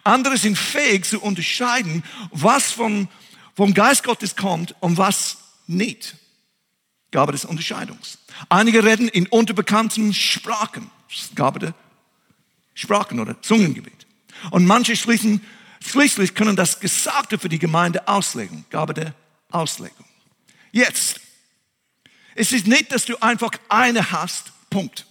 Andere 0.02 0.36
sind 0.36 0.56
fähig 0.56 1.04
zu 1.04 1.20
unterscheiden, 1.20 2.04
was 2.30 2.72
vom, 2.72 3.08
vom 3.54 3.74
Geist 3.74 4.04
Gottes 4.04 4.36
kommt 4.36 4.74
und 4.80 4.96
was 4.96 5.38
nicht. 5.66 6.16
Gabe 7.10 7.32
des 7.32 7.44
Unterscheidungs. 7.44 8.18
Einige 8.48 8.84
reden 8.84 9.08
in 9.08 9.26
unterbekannten 9.26 10.12
Sprachen. 10.12 10.90
Gabe 11.34 11.60
der 11.60 11.74
Sprachen 12.74 13.20
oder 13.20 13.40
Zungengebet. 13.40 14.06
Und 14.50 14.66
manche 14.66 14.96
schließen, 14.96 15.40
schließlich 15.80 16.34
können 16.34 16.56
das 16.56 16.80
Gesagte 16.80 17.38
für 17.38 17.48
die 17.48 17.60
Gemeinde 17.60 18.08
auslegen. 18.08 18.64
Gabe 18.70 18.94
der 18.94 19.14
Auslegung. 19.50 20.04
Jetzt, 20.72 21.20
es 22.34 22.50
ist 22.50 22.66
nicht, 22.66 22.90
dass 22.90 23.04
du 23.04 23.16
einfach 23.18 23.52
eine 23.68 24.10
hast, 24.10 24.52
Punkt. 24.70 25.06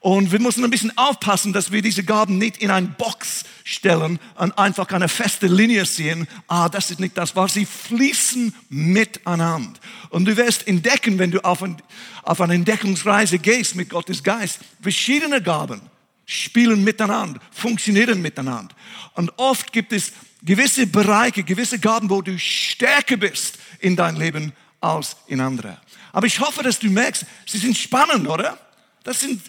Und 0.00 0.32
wir 0.32 0.40
müssen 0.40 0.64
ein 0.64 0.70
bisschen 0.70 0.96
aufpassen, 0.96 1.52
dass 1.52 1.72
wir 1.72 1.82
diese 1.82 2.02
Gaben 2.02 2.38
nicht 2.38 2.56
in 2.56 2.70
eine 2.70 2.88
Box 2.88 3.44
stellen 3.64 4.18
und 4.36 4.58
einfach 4.58 4.88
eine 4.88 5.08
feste 5.08 5.46
Linie 5.46 5.84
sehen. 5.84 6.26
Ah, 6.48 6.70
das 6.70 6.90
ist 6.90 7.00
nicht 7.00 7.18
das, 7.18 7.36
weil 7.36 7.50
sie 7.50 7.66
fließen 7.66 8.54
miteinander. 8.70 9.78
Und 10.08 10.24
du 10.24 10.36
wirst 10.38 10.66
entdecken, 10.66 11.18
wenn 11.18 11.30
du 11.30 11.44
auf, 11.44 11.62
ein, 11.62 11.76
auf 12.22 12.40
eine 12.40 12.54
Entdeckungsreise 12.54 13.38
gehst 13.38 13.76
mit 13.76 13.90
Gottes 13.90 14.22
Geist, 14.22 14.60
verschiedene 14.80 15.42
Gaben 15.42 15.82
spielen 16.24 16.82
miteinander, 16.82 17.38
funktionieren 17.50 18.22
miteinander. 18.22 18.74
Und 19.14 19.30
oft 19.36 19.70
gibt 19.70 19.92
es 19.92 20.12
gewisse 20.42 20.86
Bereiche, 20.86 21.42
gewisse 21.42 21.78
Gaben, 21.78 22.08
wo 22.08 22.22
du 22.22 22.38
stärker 22.38 23.18
bist 23.18 23.58
in 23.80 23.96
dein 23.96 24.16
Leben 24.16 24.54
als 24.80 25.16
in 25.26 25.40
andere. 25.40 25.76
Aber 26.12 26.26
ich 26.26 26.40
hoffe, 26.40 26.62
dass 26.62 26.78
du 26.78 26.88
merkst, 26.88 27.26
sie 27.44 27.58
sind 27.58 27.76
spannend, 27.76 28.26
oder? 28.26 28.58
Das 29.04 29.20
sind 29.20 29.42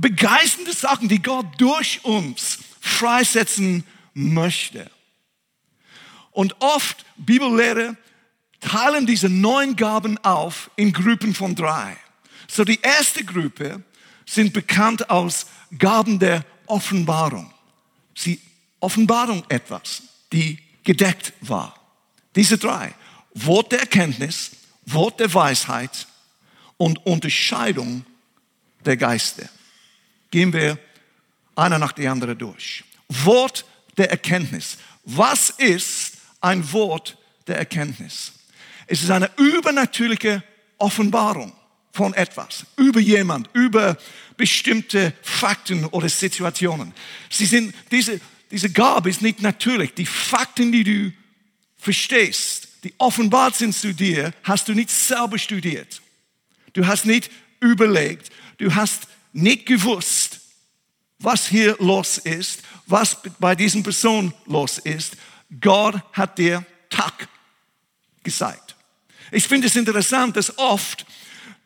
begeisternde 0.00 0.72
Sachen, 0.72 1.08
die 1.08 1.20
Gott 1.20 1.46
durch 1.58 2.04
uns 2.04 2.58
freisetzen 2.80 3.84
möchte. 4.14 4.90
Und 6.30 6.56
oft, 6.60 7.04
Bibellehre, 7.16 7.96
teilen 8.60 9.06
diese 9.06 9.28
neun 9.28 9.76
Gaben 9.76 10.18
auf 10.18 10.70
in 10.76 10.92
Gruppen 10.92 11.34
von 11.34 11.54
drei. 11.54 11.96
So 12.48 12.64
die 12.64 12.80
erste 12.80 13.24
Gruppe 13.24 13.82
sind 14.24 14.52
bekannt 14.52 15.10
als 15.10 15.46
Gaben 15.78 16.18
der 16.18 16.44
Offenbarung. 16.66 17.52
Sie 18.14 18.40
offenbaren 18.80 19.42
etwas, 19.48 20.02
die 20.32 20.58
gedeckt 20.84 21.32
war. 21.40 21.74
Diese 22.36 22.58
drei. 22.58 22.94
Wort 23.34 23.72
der 23.72 23.80
Erkenntnis, 23.80 24.52
Wort 24.86 25.20
der 25.20 25.32
Weisheit 25.32 26.06
und 26.76 27.04
Unterscheidung 27.04 28.04
der 28.84 28.96
Geister 28.96 29.48
gehen 30.30 30.52
wir 30.52 30.78
einer 31.54 31.78
nach 31.78 31.92
der 31.92 32.12
anderen 32.12 32.38
durch. 32.38 32.84
Wort 33.08 33.64
der 33.96 34.10
Erkenntnis. 34.10 34.78
Was 35.04 35.50
ist 35.50 36.14
ein 36.40 36.72
Wort 36.72 37.16
der 37.46 37.56
Erkenntnis? 37.56 38.32
Es 38.86 39.02
ist 39.02 39.10
eine 39.10 39.30
übernatürliche 39.36 40.42
Offenbarung 40.78 41.52
von 41.92 42.14
etwas, 42.14 42.64
über 42.76 43.00
jemand, 43.00 43.50
über 43.52 43.96
bestimmte 44.36 45.12
Fakten 45.22 45.84
oder 45.86 46.08
Situationen. 46.08 46.94
Sie 47.28 47.46
sind, 47.46 47.74
diese, 47.90 48.20
diese 48.50 48.70
Gabe 48.70 49.10
ist 49.10 49.20
nicht 49.20 49.42
natürlich. 49.42 49.94
Die 49.94 50.06
Fakten, 50.06 50.70
die 50.70 50.84
du 50.84 51.12
verstehst, 51.76 52.68
die 52.84 52.94
offenbart 52.98 53.56
sind 53.56 53.74
zu 53.74 53.92
dir, 53.92 54.32
hast 54.44 54.68
du 54.68 54.74
nicht 54.74 54.90
selber 54.90 55.38
studiert. 55.38 56.00
Du 56.72 56.86
hast 56.86 57.04
nicht 57.04 57.30
überlegt, 57.60 58.30
du 58.58 58.74
hast 58.74 59.08
nicht 59.32 59.66
gewusst, 59.66 60.17
was 61.18 61.48
hier 61.48 61.76
los 61.80 62.18
ist, 62.18 62.62
was 62.86 63.16
bei 63.38 63.54
diesen 63.54 63.82
Person 63.82 64.32
los 64.46 64.78
ist. 64.78 65.16
Gott 65.60 65.96
hat 66.12 66.38
dir 66.38 66.64
Tag 66.90 67.28
gezeigt. 68.22 68.76
Ich 69.30 69.46
finde 69.46 69.66
es 69.66 69.76
interessant, 69.76 70.36
dass 70.36 70.56
oft 70.58 71.04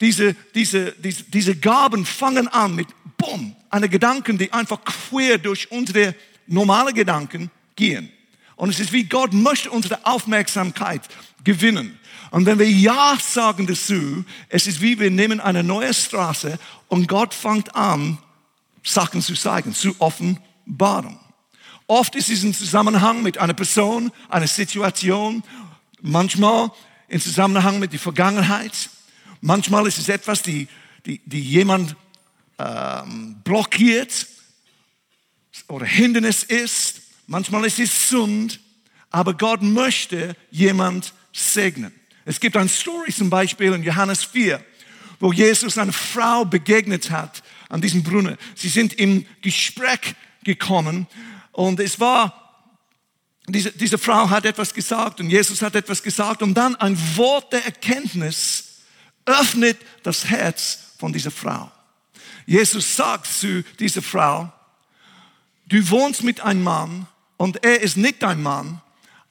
diese, 0.00 0.34
diese, 0.54 0.92
diese, 0.92 1.22
diese 1.24 1.56
Gaben 1.56 2.04
fangen 2.04 2.48
an 2.48 2.74
mit 2.74 2.88
Bumm, 3.16 3.54
eine 3.70 3.88
Gedanken, 3.88 4.36
die 4.36 4.52
einfach 4.52 4.80
quer 4.84 5.38
durch 5.38 5.70
unsere 5.70 6.14
normale 6.46 6.92
Gedanken 6.92 7.50
gehen. 7.76 8.10
Und 8.56 8.70
es 8.70 8.80
ist 8.80 8.92
wie 8.92 9.04
Gott 9.04 9.32
möchte 9.32 9.70
unsere 9.70 10.04
Aufmerksamkeit 10.04 11.02
gewinnen. 11.44 11.98
Und 12.30 12.46
wenn 12.46 12.58
wir 12.58 12.68
Ja 12.68 13.16
sagen 13.20 13.66
dazu, 13.66 14.24
es 14.48 14.66
ist 14.66 14.80
wie 14.80 14.98
wir 14.98 15.10
nehmen 15.10 15.40
eine 15.40 15.62
neue 15.62 15.92
Straße 15.92 16.58
und 16.88 17.06
Gott 17.06 17.34
fängt 17.34 17.74
an, 17.74 18.18
Sachen 18.82 19.22
zu 19.22 19.34
zeigen, 19.34 19.74
zu 19.74 19.94
offenbaren. 20.00 21.18
Oft 21.86 22.14
ist 22.14 22.30
es 22.30 22.42
im 22.42 22.54
Zusammenhang 22.54 23.22
mit 23.22 23.38
einer 23.38 23.54
Person, 23.54 24.12
einer 24.28 24.46
Situation, 24.46 25.42
manchmal 26.00 26.70
im 27.08 27.20
Zusammenhang 27.20 27.78
mit 27.78 27.92
der 27.92 28.00
Vergangenheit. 28.00 28.90
Manchmal 29.40 29.86
ist 29.86 29.98
es 29.98 30.08
etwas, 30.08 30.42
die, 30.42 30.68
die, 31.04 31.20
die 31.26 31.40
jemand 31.40 31.96
ähm, 32.58 33.40
blockiert 33.44 34.26
oder 35.68 35.84
Hindernis 35.84 36.42
ist. 36.42 37.02
Manchmal 37.26 37.64
ist 37.66 37.78
es 37.78 38.08
Sund, 38.08 38.60
aber 39.10 39.34
Gott 39.34 39.62
möchte 39.62 40.36
jemand 40.50 41.12
segnen. 41.32 41.92
Es 42.24 42.40
gibt 42.40 42.56
eine 42.56 42.68
Story 42.68 43.12
zum 43.12 43.30
Beispiel 43.30 43.72
in 43.72 43.82
Johannes 43.82 44.24
4, 44.24 44.64
wo 45.18 45.32
Jesus 45.32 45.76
eine 45.76 45.92
Frau 45.92 46.44
begegnet 46.44 47.10
hat 47.10 47.42
an 47.72 47.80
diesem 47.80 48.02
Brunnen. 48.02 48.36
Sie 48.54 48.68
sind 48.68 48.92
im 48.92 49.26
Gespräch 49.40 50.14
gekommen 50.44 51.06
und 51.52 51.80
es 51.80 51.98
war, 51.98 52.68
diese, 53.48 53.72
diese 53.72 53.96
Frau 53.96 54.28
hat 54.28 54.44
etwas 54.44 54.74
gesagt 54.74 55.20
und 55.20 55.30
Jesus 55.30 55.62
hat 55.62 55.74
etwas 55.74 56.02
gesagt 56.02 56.42
und 56.42 56.52
dann 56.52 56.76
ein 56.76 56.98
Wort 57.16 57.50
der 57.52 57.64
Erkenntnis 57.64 58.82
öffnet 59.24 59.78
das 60.02 60.26
Herz 60.26 60.92
von 60.98 61.14
dieser 61.14 61.30
Frau. 61.30 61.72
Jesus 62.44 62.94
sagt 62.94 63.26
zu 63.26 63.64
dieser 63.80 64.02
Frau, 64.02 64.52
du 65.66 65.88
wohnst 65.88 66.24
mit 66.24 66.42
einem 66.42 66.62
Mann 66.62 67.06
und 67.38 67.64
er 67.64 67.80
ist 67.80 67.96
nicht 67.96 68.22
dein 68.22 68.42
Mann, 68.42 68.82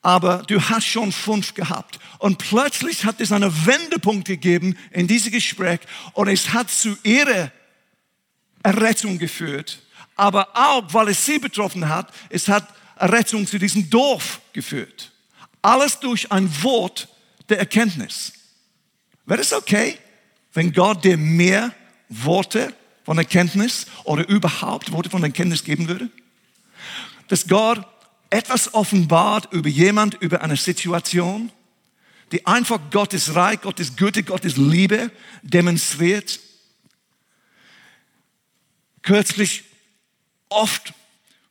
aber 0.02 0.40
du 0.48 0.60
hast 0.60 0.88
schon 0.88 1.12
fünf 1.12 1.54
gehabt. 1.54 2.00
Und 2.18 2.40
plötzlich 2.40 3.06
hat 3.06 3.22
es 3.22 3.32
einen 3.32 3.54
Wendepunkt 3.68 4.28
gegeben 4.28 4.76
in 4.90 5.06
diesem 5.06 5.32
Gespräch 5.32 5.82
und 6.14 6.28
es 6.28 6.54
hat 6.54 6.72
zu 6.72 6.98
ihrer 7.04 7.52
Errettung 8.64 9.18
geführt. 9.18 9.80
Aber 10.16 10.50
auch, 10.54 10.94
weil 10.94 11.10
es 11.10 11.26
sie 11.26 11.40
betroffen 11.40 11.90
hat, 11.90 12.12
es 12.30 12.48
hat 12.48 12.68
Errettung 12.96 13.48
zu 13.48 13.58
diesem 13.58 13.90
Dorf 13.90 14.42
geführt. 14.54 15.12
Alles 15.62 16.00
durch 16.00 16.32
ein 16.32 16.50
Wort 16.64 17.08
der 17.50 17.60
Erkenntnis. 17.60 18.34
Wäre 19.26 19.42
es 19.42 19.54
okay, 19.54 19.98
wenn 20.54 20.74
Gott 20.74 21.04
dir 21.04 21.18
mehr 21.18 21.74
Worte 22.10 22.74
von 23.04 23.18
Erkenntnis 23.18 23.86
oder 24.04 24.28
überhaupt 24.28 24.92
Worte 24.92 25.10
von 25.10 25.24
Erkenntnis 25.24 25.64
geben 25.64 25.88
würde? 25.88 26.10
Dass 27.28 27.48
Gott 27.48 27.86
etwas 28.30 28.74
offenbart 28.74 29.52
über 29.54 29.70
jemand, 29.70 30.16
über 30.22 30.42
eine 30.42 30.58
Situation, 30.58 31.52
die 32.32 32.46
einfach 32.48 32.80
Gottes 32.90 33.36
Reich, 33.36 33.62
Gottes 33.62 33.96
Güte, 33.96 34.24
Gottes 34.24 34.58
Liebe 34.58 35.12
demonstriert. 35.44 36.40
Kürzlich 39.02 39.64
oft 40.50 40.94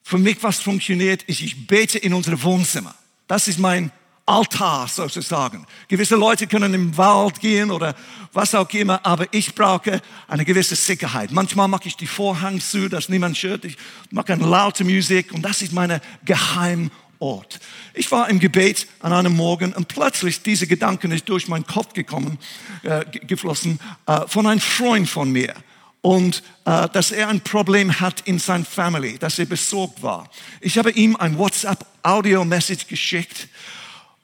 für 0.03 0.19
mich 0.19 0.43
was 0.43 0.59
funktioniert, 0.59 1.23
ist, 1.25 1.41
ich 1.41 1.67
bete 1.67 1.99
in 1.99 2.15
unsere 2.15 2.43
Wohnzimmer. 2.43 2.95
Das 3.29 3.47
ist 3.47 3.59
mein 3.59 3.93
Altar 4.27 4.89
sozusagen. 4.89 5.67
Gewisse 5.89 6.17
Leute 6.17 6.47
können 6.47 6.75
im 6.75 6.97
Wald 6.97 7.41
gehen 7.41 7.71
oder 7.71 7.95
was 8.33 8.55
auch 8.55 8.69
immer, 8.71 9.05
aber 9.05 9.27
ich 9.33 9.55
brauche 9.55 10.01
eine 10.29 10.45
gewisse 10.45 10.77
Sicherheit. 10.77 11.33
Manchmal 11.33 11.69
mache 11.69 11.89
ich 11.89 11.97
die 11.97 12.07
Vorhang 12.07 12.61
zu, 12.61 12.89
dass 12.89 13.09
niemand 13.09 13.37
stört. 13.37 13.65
Ich 13.65 13.77
mache 14.11 14.33
eine 14.33 14.47
laute 14.47 14.85
Musik 14.85 15.33
und 15.33 15.43
das 15.43 15.63
ist 15.63 15.73
meine 15.73 16.01
Geheimort. 16.25 17.61
Ich 17.95 18.11
war 18.13 18.29
im 18.29 18.39
Gebet 18.39 18.87
an 19.01 19.13
einem 19.13 19.35
Morgen 19.35 19.73
und 19.73 19.89
plötzlich 19.89 20.43
diese 20.43 20.67
Gedanken 20.67 21.11
ist 21.11 21.29
durch 21.29 21.49
meinen 21.49 21.67
Kopf 21.67 21.93
gekommen, 21.93 22.39
äh, 22.83 23.05
geflossen, 23.27 23.81
äh, 24.07 24.27
von 24.29 24.47
einem 24.47 24.61
Freund 24.61 25.09
von 25.09 25.31
mir 25.31 25.55
und 26.03 26.43
äh, 26.65 26.89
dass 26.89 27.11
er 27.11 27.29
ein 27.29 27.41
Problem 27.41 28.01
hat 28.01 28.23
in 28.23 28.39
seiner 28.39 28.65
Family, 28.65 29.19
dass 29.19 29.39
er 29.39 29.47
besorgt 29.47 30.03
war. 30.03 30.31
Ich 30.61 30.79
habe 30.79 30.91
ihm 30.93 31.17
ein 31.17 31.37
WhatsApp-Audio-Message 31.37 32.87
geschickt 32.87 33.49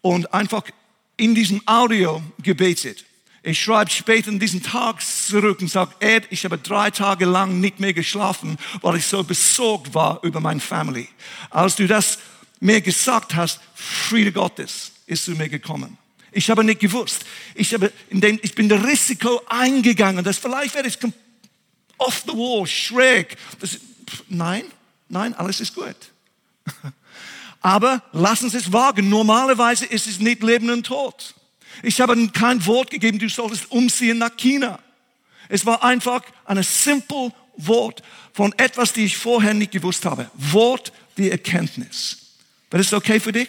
und 0.01 0.33
einfach 0.33 0.63
in 1.17 1.35
diesem 1.35 1.61
Audio 1.67 2.23
gebetet. 2.43 3.05
Ich 3.43 3.63
schreibe 3.63 3.91
später 3.91 4.29
in 4.29 4.41
diesen 4.41 4.63
Tag 4.63 5.01
zurück 5.01 5.61
und 5.61 5.71
sage, 5.71 5.95
Ed, 6.01 6.25
ich 6.31 6.45
habe 6.45 6.59
drei 6.59 6.91
Tage 6.91 7.27
lang 7.27 7.61
nicht 7.61 7.79
mehr 7.79 7.93
geschlafen, 7.93 8.59
weil 8.83 8.97
ich 8.97 9.07
so 9.07 9.23
besorgt 9.23 9.95
war 9.95 10.19
über 10.25 10.41
meine 10.41 10.61
Family. 10.61 11.09
Als 11.51 11.77
du 11.77 11.87
das 11.87 12.19
mir 12.59 12.81
gesagt 12.81 13.37
hast, 13.37 13.61
Friede 13.75 14.33
Gottes 14.33 14.93
ist 15.07 15.25
zu 15.25 15.33
mir 15.33 15.49
gekommen. 15.49 15.97
Ich 16.33 16.51
habe 16.51 16.65
nicht 16.65 16.81
gewusst. 16.81 17.25
Ich, 17.55 17.73
habe 17.73 17.93
in 18.11 18.21
den, 18.21 18.41
ich 18.43 18.55
bin 18.55 18.69
das 18.69 18.85
Risiko 18.85 19.41
eingegangen, 19.49 20.25
dass 20.25 20.39
vielleicht 20.39 20.75
werde 20.75 20.89
ich 20.89 20.99
off 21.99 22.25
the 22.27 22.33
wall, 22.33 22.67
schräg. 22.67 23.37
Das, 23.61 23.79
nein, 24.29 24.65
nein, 25.09 25.35
alles 25.35 25.61
ist 25.61 25.75
gut. 25.75 25.97
Aber 27.61 28.03
lassen 28.13 28.51
Sie 28.51 28.59
es 28.59 28.73
wagen. 28.73 29.09
Normalerweise 29.09 29.87
ist 29.87 30.07
es 30.07 30.21
nicht 30.21 30.43
Leben 30.43 30.71
und 30.71 30.87
Tod. 30.87 31.35
Ich 31.83 32.01
habe 32.01 32.29
kein 32.29 32.65
Wort 32.67 32.91
gegeben, 32.91 33.19
du 33.19 33.29
solltest 33.29 33.71
umziehen 33.71 34.19
nach 34.19 34.37
China. 34.37 34.79
Es 35.49 35.67
war 35.67 35.83
einfach 35.83 36.23
ein 36.45 36.63
simple 36.63 37.33
Wort 37.57 38.03
von 38.33 38.53
etwas, 38.59 38.93
die 38.93 39.05
ich 39.05 39.17
vorher 39.17 39.55
nicht 39.55 39.73
gewusst 39.73 40.05
habe. 40.05 40.31
Wort 40.35 40.93
die 41.17 41.31
Erkenntnis. 41.31 42.19
Wäre 42.71 42.83
es 42.83 42.93
okay 42.93 43.21
für 43.21 43.33
dich, 43.33 43.49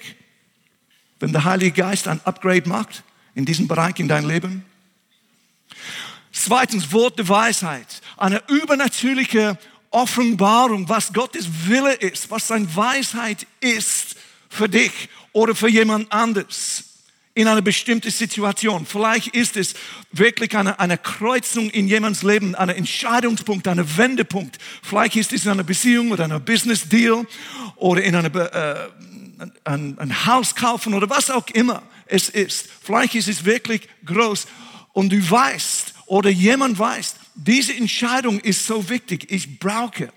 wenn 1.19 1.31
der 1.31 1.43
Heilige 1.43 1.81
Geist 1.81 2.07
ein 2.07 2.21
Upgrade 2.23 2.67
macht 2.67 3.03
in 3.35 3.45
diesem 3.45 3.67
Bereich 3.67 3.99
in 3.99 4.07
dein 4.07 4.25
Leben? 4.25 4.65
Zweitens, 6.31 6.91
Wort 6.91 7.17
der 7.17 7.29
Weisheit. 7.29 8.01
Eine 8.17 8.41
übernatürliche 8.47 9.57
Offenbarung, 9.91 10.87
was 10.89 11.13
Gottes 11.13 11.47
Wille 11.65 11.93
ist, 11.93 12.29
was 12.29 12.47
seine 12.47 12.73
Weisheit 12.75 13.47
ist 13.59 14.15
für 14.49 14.69
dich 14.69 15.09
oder 15.31 15.55
für 15.55 15.69
jemand 15.69 16.11
anderes 16.11 16.83
in 17.37 17.47
einer 17.47 17.61
bestimmten 17.61 18.09
Situation. 18.09 18.87
Vielleicht 18.87 19.27
ist 19.27 19.57
es 19.57 19.75
wirklich 20.11 20.57
eine, 20.57 20.79
eine 20.79 20.97
Kreuzung 20.97 21.69
in 21.69 21.87
jemands 21.87 22.23
Leben, 22.23 22.55
ein 22.55 22.69
Entscheidungspunkt, 22.69 23.67
ein 23.67 23.97
Wendepunkt. 23.97 24.57
Vielleicht 24.81 25.15
ist 25.17 25.31
es 25.31 25.45
in 25.45 25.51
einer 25.51 25.63
Beziehung 25.63 26.09
oder 26.09 26.23
einem 26.23 26.43
Business 26.43 26.89
Deal 26.89 27.27
oder 27.75 28.01
in 28.01 28.15
einer, 28.15 28.35
äh, 28.35 28.89
ein, 29.65 29.99
ein 29.99 30.25
Haus 30.25 30.55
kaufen 30.55 30.95
oder 30.95 31.07
was 31.11 31.29
auch 31.29 31.47
immer 31.53 31.83
es 32.07 32.29
ist. 32.29 32.69
Vielleicht 32.83 33.13
ist 33.13 33.27
es 33.27 33.45
wirklich 33.45 33.87
groß 34.03 34.47
und 34.93 35.11
du 35.11 35.29
weißt 35.29 35.76
oder 36.07 36.29
jemand 36.29 36.79
weiß, 36.79 37.15
diese 37.35 37.73
Entscheidung 37.73 38.39
ist 38.39 38.65
so 38.65 38.89
wichtig, 38.89 39.27
ich 39.29 39.59
brauche. 39.59 40.11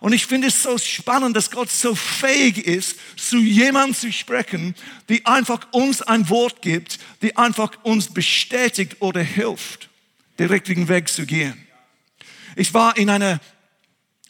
Und 0.00 0.12
ich 0.12 0.26
finde 0.26 0.48
es 0.48 0.62
so 0.62 0.78
spannend, 0.78 1.36
dass 1.36 1.50
Gott 1.50 1.70
so 1.70 1.94
fähig 1.94 2.58
ist, 2.58 2.96
zu 3.16 3.38
jemandem 3.38 3.94
zu 3.94 4.12
sprechen, 4.12 4.74
die 5.08 5.24
einfach 5.26 5.66
uns 5.72 6.02
ein 6.02 6.28
Wort 6.28 6.62
gibt, 6.62 6.98
die 7.22 7.36
einfach 7.36 7.72
uns 7.82 8.12
bestätigt 8.12 8.96
oder 9.00 9.22
hilft, 9.22 9.88
den 10.38 10.48
richtigen 10.48 10.88
Weg 10.88 11.08
zu 11.08 11.26
gehen. 11.26 11.66
Ich 12.54 12.74
war 12.74 12.96
in 12.96 13.10
einer 13.10 13.40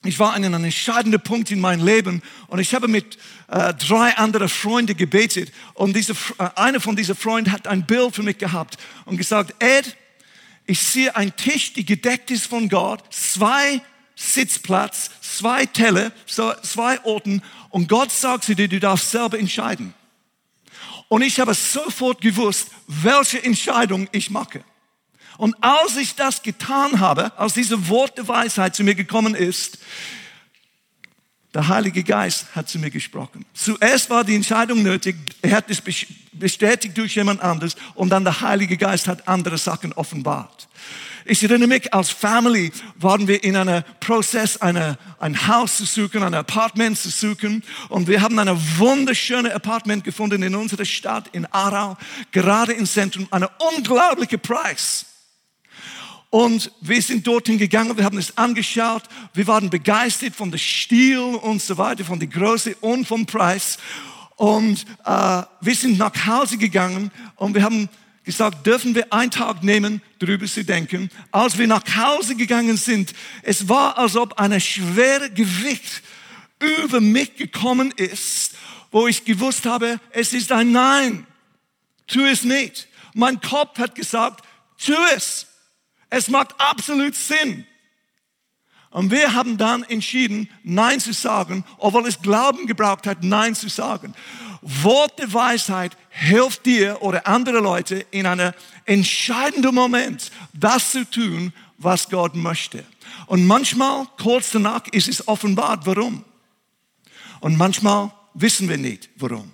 ich 0.05 0.21
war 0.21 0.33
an 0.35 0.45
einem 0.45 0.63
entscheidenden 0.63 1.21
Punkt 1.21 1.51
in 1.51 1.59
meinem 1.59 1.85
Leben 1.85 2.23
und 2.47 2.61
ich 2.61 2.73
habe 2.73 2.87
mit 2.87 3.19
äh, 3.49 3.75
drei 3.75 4.17
anderen 4.17 4.49
Freunden 4.49 4.97
gebetet 4.97 5.53
und 5.75 5.97
diese, 5.97 6.13
äh, 6.39 6.49
einer 6.55 6.81
von 6.81 6.95
diesen 6.95 7.17
Freunden 7.17 7.51
hat 7.51 7.67
ein 7.67 7.85
Bild 7.85 8.15
für 8.15 8.23
mich 8.23 8.39
gehabt 8.39 8.79
und 9.07 9.17
gesagt, 9.17 9.61
Ed, 9.61 9.97
ich 10.69 10.81
sehe 10.81 11.17
einen 11.17 11.35
Tisch, 11.35 11.73
die 11.73 11.85
gedeckt 11.85 12.31
ist 12.31 12.47
von 12.47 12.69
Gott, 12.69 13.03
zwei 13.11 13.81
Sitzplatz, 14.15 15.11
zwei 15.23 15.65
Teller, 15.65 16.13
zwei 16.27 17.03
Orten 17.05 17.43
und 17.71 17.89
Gott 17.89 18.13
sagt 18.13 18.45
zu 18.45 18.55
dir, 18.55 18.69
du 18.69 18.79
darfst 18.79 19.11
selber 19.11 19.39
entscheiden. 19.39 19.95
Und 21.09 21.23
ich 21.23 21.41
habe 21.41 21.55
sofort 21.55 22.21
gewusst, 22.21 22.69
welche 22.87 23.43
Entscheidung 23.43 24.09
ich 24.13 24.29
mache. 24.29 24.63
Und 25.39 25.57
als 25.63 25.97
ich 25.97 26.17
das 26.17 26.43
getan 26.43 27.01
habe, 27.01 27.33
als 27.39 27.55
diese 27.55 27.89
Wort 27.89 28.19
der 28.19 28.29
Weisheit 28.29 28.77
zu 28.77 28.85
mir 28.85 28.95
gekommen 28.95 29.35
ist, 29.35 29.79
der 31.55 31.69
Heilige 31.69 32.05
Geist 32.05 32.47
hat 32.55 32.69
zu 32.69 32.79
mir 32.79 32.91
gesprochen. 32.91 33.45
Zuerst 33.55 34.11
war 34.11 34.25
die 34.25 34.35
Entscheidung 34.35 34.83
nötig, 34.83 35.17
er 35.41 35.53
hat 35.53 35.71
es 35.71 35.83
bestätigt 36.33 36.97
durch 36.97 37.17
jemand 37.17 37.41
anderes 37.41 37.77
und 37.95 38.11
dann 38.11 38.25
der 38.25 38.41
Heilige 38.41 38.77
Geist 38.77 39.09
hat 39.09 39.27
andere 39.27 39.59
Sachen 39.59 39.93
offenbart. 39.95 40.69
Ich 41.31 41.43
erinnere 41.43 41.69
mich, 41.69 41.93
als 41.93 42.09
Family 42.09 42.73
waren 42.97 43.29
wir 43.29 43.45
in 43.45 43.55
einem 43.55 43.85
Prozess, 44.01 44.57
eine, 44.57 44.97
ein 45.19 45.47
Haus 45.47 45.77
zu 45.77 45.85
suchen, 45.85 46.23
ein 46.23 46.33
Apartment 46.33 46.99
zu 46.99 47.11
suchen. 47.11 47.63
Und 47.91 48.09
wir 48.09 48.23
haben 48.23 48.39
ein 48.39 48.49
wunderschönes 48.79 49.53
Apartment 49.53 50.05
gefunden 50.05 50.43
in 50.43 50.55
unserer 50.55 50.87
Stadt, 50.87 51.29
in 51.33 51.45
Aarau, 51.45 51.99
gerade 52.33 52.73
im 52.73 52.87
Zentrum, 52.87 53.29
eine 53.31 53.51
unglaubliche 53.77 54.39
Preis. 54.39 55.05
Und 56.31 56.71
wir 56.81 57.01
sind 57.01 57.27
dorthin 57.27 57.57
gegangen, 57.57 57.97
wir 57.97 58.05
haben 58.05 58.19
es 58.19 58.37
angeschaut, 58.37 59.05
wir 59.33 59.47
waren 59.47 59.71
begeistert 59.71 60.35
von 60.35 60.51
dem 60.51 60.59
Stil 60.59 61.19
und 61.19 61.63
so 61.63 61.79
weiter, 61.79 62.05
von 62.05 62.19
der 62.19 62.29
Größe 62.29 62.75
und 62.81 63.07
vom 63.07 63.25
Preis. 63.25 63.79
Und 64.37 64.85
äh, 65.05 65.43
wir 65.61 65.75
sind 65.75 65.99
nach 65.99 66.27
Hause 66.27 66.59
gegangen 66.59 67.11
und 67.37 67.55
wir 67.55 67.63
haben 67.63 67.89
gesagt, 68.25 68.67
dürfen 68.67 68.95
wir 68.95 69.11
einen 69.11 69.31
Tag 69.31 69.65
nehmen, 69.65 70.03
darüber 70.19 70.45
zu 70.45 70.65
denken. 70.65 71.09
Als 71.33 71.57
wir 71.57 71.67
nach 71.67 71.83
Hause 71.97 72.37
gegangen 72.37 72.77
sind, 72.77 73.15
es 73.43 73.69
war, 73.71 73.97
als 73.97 74.17
ob 74.17 74.39
ein 74.39 74.61
schweres 74.61 75.33
Gewicht 75.35 76.03
über 76.59 77.01
mich 77.01 77.37
gekommen 77.37 77.91
ist, 77.97 78.55
wo 78.91 79.07
ich 79.07 79.25
gewusst 79.25 79.65
habe, 79.65 79.99
es 80.11 80.35
ist 80.35 80.53
ein 80.53 80.73
Nein. 80.73 81.27
Tu 82.07 82.23
es 82.25 82.43
nicht. 82.43 82.89
Mein 83.15 83.41
Kopf 83.41 83.79
hat 83.79 83.95
gesagt, 83.95 84.45
tu 84.85 84.95
es. 85.17 85.47
Es 86.11 86.29
macht 86.29 86.55
absolut 86.59 87.15
Sinn. 87.15 87.67
Und 88.91 89.11
wir 89.11 89.35
haben 89.35 89.59
dann 89.59 89.83
entschieden, 89.85 90.49
Nein 90.63 90.99
zu 91.01 91.13
sagen, 91.13 91.65
obwohl 91.77 92.07
es 92.07 92.23
Glauben 92.23 92.67
gebraucht 92.67 93.07
hat, 93.07 93.23
Nein 93.23 93.55
zu 93.55 93.69
sagen. 93.69 94.15
Wort 94.63 95.19
der 95.19 95.33
Weisheit 95.33 95.97
hilft 96.09 96.67
dir 96.67 97.03
oder 97.03 97.27
andere 97.27 97.61
Leute 97.61 98.07
in 98.11 98.27
einem 98.27 98.53
entscheidenden 98.87 99.75
Moment, 99.75 100.33
das 100.53 100.93
zu 100.93 101.09
tun, 101.09 101.53
was 101.77 102.09
Gott 102.09 102.35
möchte. 102.35 102.85
Und 103.27 103.47
manchmal, 103.47 104.07
kurz 104.21 104.51
danach, 104.51 104.87
ist 104.89 105.09
es 105.09 105.29
offenbart, 105.29 105.87
warum. 105.87 106.25
Und 107.41 107.57
manchmal 107.57 108.11
wissen 108.35 108.69
wir 108.69 108.79
nicht, 108.79 109.11
warum. 109.17 109.53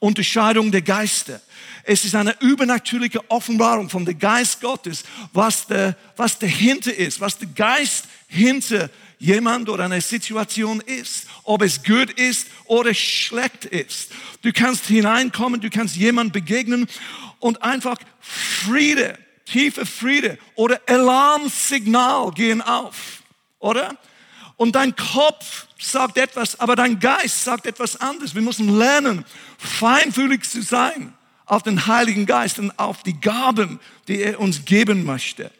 Unterscheidung 0.00 0.72
der 0.72 0.82
Geister. 0.82 1.40
Es 1.84 2.04
ist 2.04 2.14
eine 2.14 2.34
übernatürliche 2.40 3.30
Offenbarung 3.30 3.88
von 3.88 4.04
der 4.04 4.14
Geist 4.14 4.60
Gottes, 4.60 5.04
was, 5.32 5.66
der, 5.66 5.96
was 6.16 6.38
dahinter 6.38 6.92
ist, 6.92 7.20
was 7.20 7.38
der 7.38 7.48
Geist 7.48 8.06
hinter 8.26 8.90
jemand 9.18 9.68
oder 9.68 9.84
einer 9.84 10.00
Situation 10.00 10.80
ist, 10.80 11.26
ob 11.44 11.62
es 11.62 11.82
gut 11.82 12.10
ist 12.12 12.48
oder 12.64 12.94
schlecht 12.94 13.66
ist. 13.66 14.10
Du 14.42 14.52
kannst 14.52 14.86
hineinkommen, 14.86 15.60
du 15.60 15.68
kannst 15.68 15.96
jemand 15.96 16.32
begegnen 16.32 16.88
und 17.38 17.62
einfach 17.62 17.98
Friede, 18.20 19.18
tiefe 19.44 19.84
Friede 19.84 20.38
oder 20.54 20.80
Alarmsignal 20.86 22.30
gehen 22.32 22.62
auf, 22.62 23.22
oder? 23.58 23.96
Und 24.56 24.74
dein 24.74 24.96
Kopf 24.96 25.66
sagt 25.80 26.18
etwas, 26.18 26.58
aber 26.60 26.76
dein 26.76 27.00
Geist 27.00 27.44
sagt 27.44 27.66
etwas 27.66 28.00
anderes. 28.00 28.34
Wir 28.34 28.42
müssen 28.42 28.76
lernen, 28.76 29.24
feinfühlig 29.58 30.48
zu 30.48 30.62
sein 30.62 31.14
auf 31.46 31.62
den 31.62 31.86
Heiligen 31.86 32.26
Geist 32.26 32.58
und 32.58 32.78
auf 32.78 33.02
die 33.02 33.20
Gaben, 33.20 33.80
die 34.06 34.22
er 34.22 34.38
uns 34.38 34.64
geben 34.64 35.04
möchte. 35.04 35.50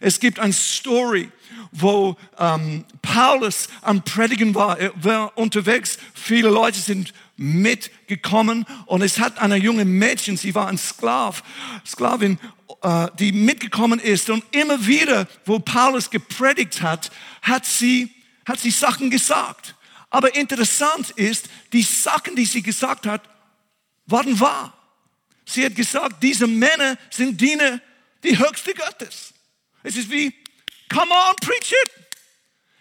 Es 0.00 0.20
gibt 0.20 0.38
eine 0.38 0.52
Story, 0.52 1.30
wo 1.72 2.16
ähm, 2.38 2.84
Paulus 3.02 3.68
am 3.82 4.02
Predigen 4.02 4.54
war. 4.54 4.78
Er 4.78 4.92
war 4.96 5.36
unterwegs, 5.36 5.98
viele 6.14 6.48
Leute 6.48 6.78
sind 6.78 7.12
mitgekommen 7.36 8.66
und 8.86 9.02
es 9.02 9.18
hat 9.18 9.38
eine 9.38 9.56
junge 9.56 9.84
Mädchen, 9.84 10.36
sie 10.36 10.54
war 10.54 10.68
ein 10.68 10.78
Sklav, 10.78 11.42
Sklavin, 11.86 12.38
äh, 12.82 13.08
die 13.18 13.32
mitgekommen 13.32 13.98
ist 13.98 14.30
und 14.30 14.44
immer 14.52 14.86
wieder, 14.86 15.26
wo 15.44 15.58
Paulus 15.58 16.10
gepredigt 16.10 16.82
hat, 16.82 17.10
hat 17.42 17.64
sie, 17.64 18.10
hat 18.46 18.60
sie 18.60 18.70
Sachen 18.70 19.10
gesagt. 19.10 19.74
Aber 20.10 20.34
interessant 20.34 21.10
ist, 21.10 21.48
die 21.72 21.82
Sachen, 21.82 22.34
die 22.34 22.44
sie 22.44 22.62
gesagt 22.62 23.06
hat, 23.06 23.22
waren 24.06 24.38
wahr. 24.40 24.76
Sie 25.44 25.64
hat 25.64 25.74
gesagt, 25.74 26.22
diese 26.22 26.46
Männer 26.46 26.96
sind 27.10 27.40
Diener 27.40 27.80
die 28.22 28.38
höchste 28.38 28.74
Gottes. 28.74 29.32
Es 29.82 29.96
ist 29.96 30.10
wie, 30.10 30.34
come 30.92 31.12
on, 31.12 31.36
preach 31.40 31.72
it. 31.72 31.90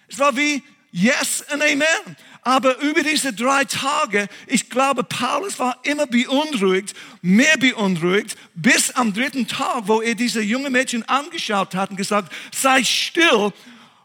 Es 0.08 0.20
war 0.20 0.36
wie, 0.36 0.64
yes 0.92 1.44
and 1.50 1.62
amen. 1.62 2.18
Aber 2.42 2.78
über 2.80 3.04
diese 3.04 3.34
drei 3.34 3.66
Tage, 3.66 4.28
ich 4.48 4.70
glaube, 4.70 5.04
Paulus 5.04 5.60
war 5.60 5.80
immer 5.84 6.08
beunruhigt, 6.08 6.96
mehr 7.22 7.58
beunruhigt, 7.58 8.38
bis 8.56 8.92
am 8.92 9.14
dritten 9.14 9.48
Tag, 9.48 9.84
wo 9.88 10.02
er 10.02 10.16
diese 10.16 10.42
junge 10.42 10.70
Mädchen 10.70 11.08
angeschaut 11.08 11.76
hat 11.76 11.92
und 11.92 11.98
gesagt, 11.98 12.34
sei 12.54 12.84
still. 12.84 13.52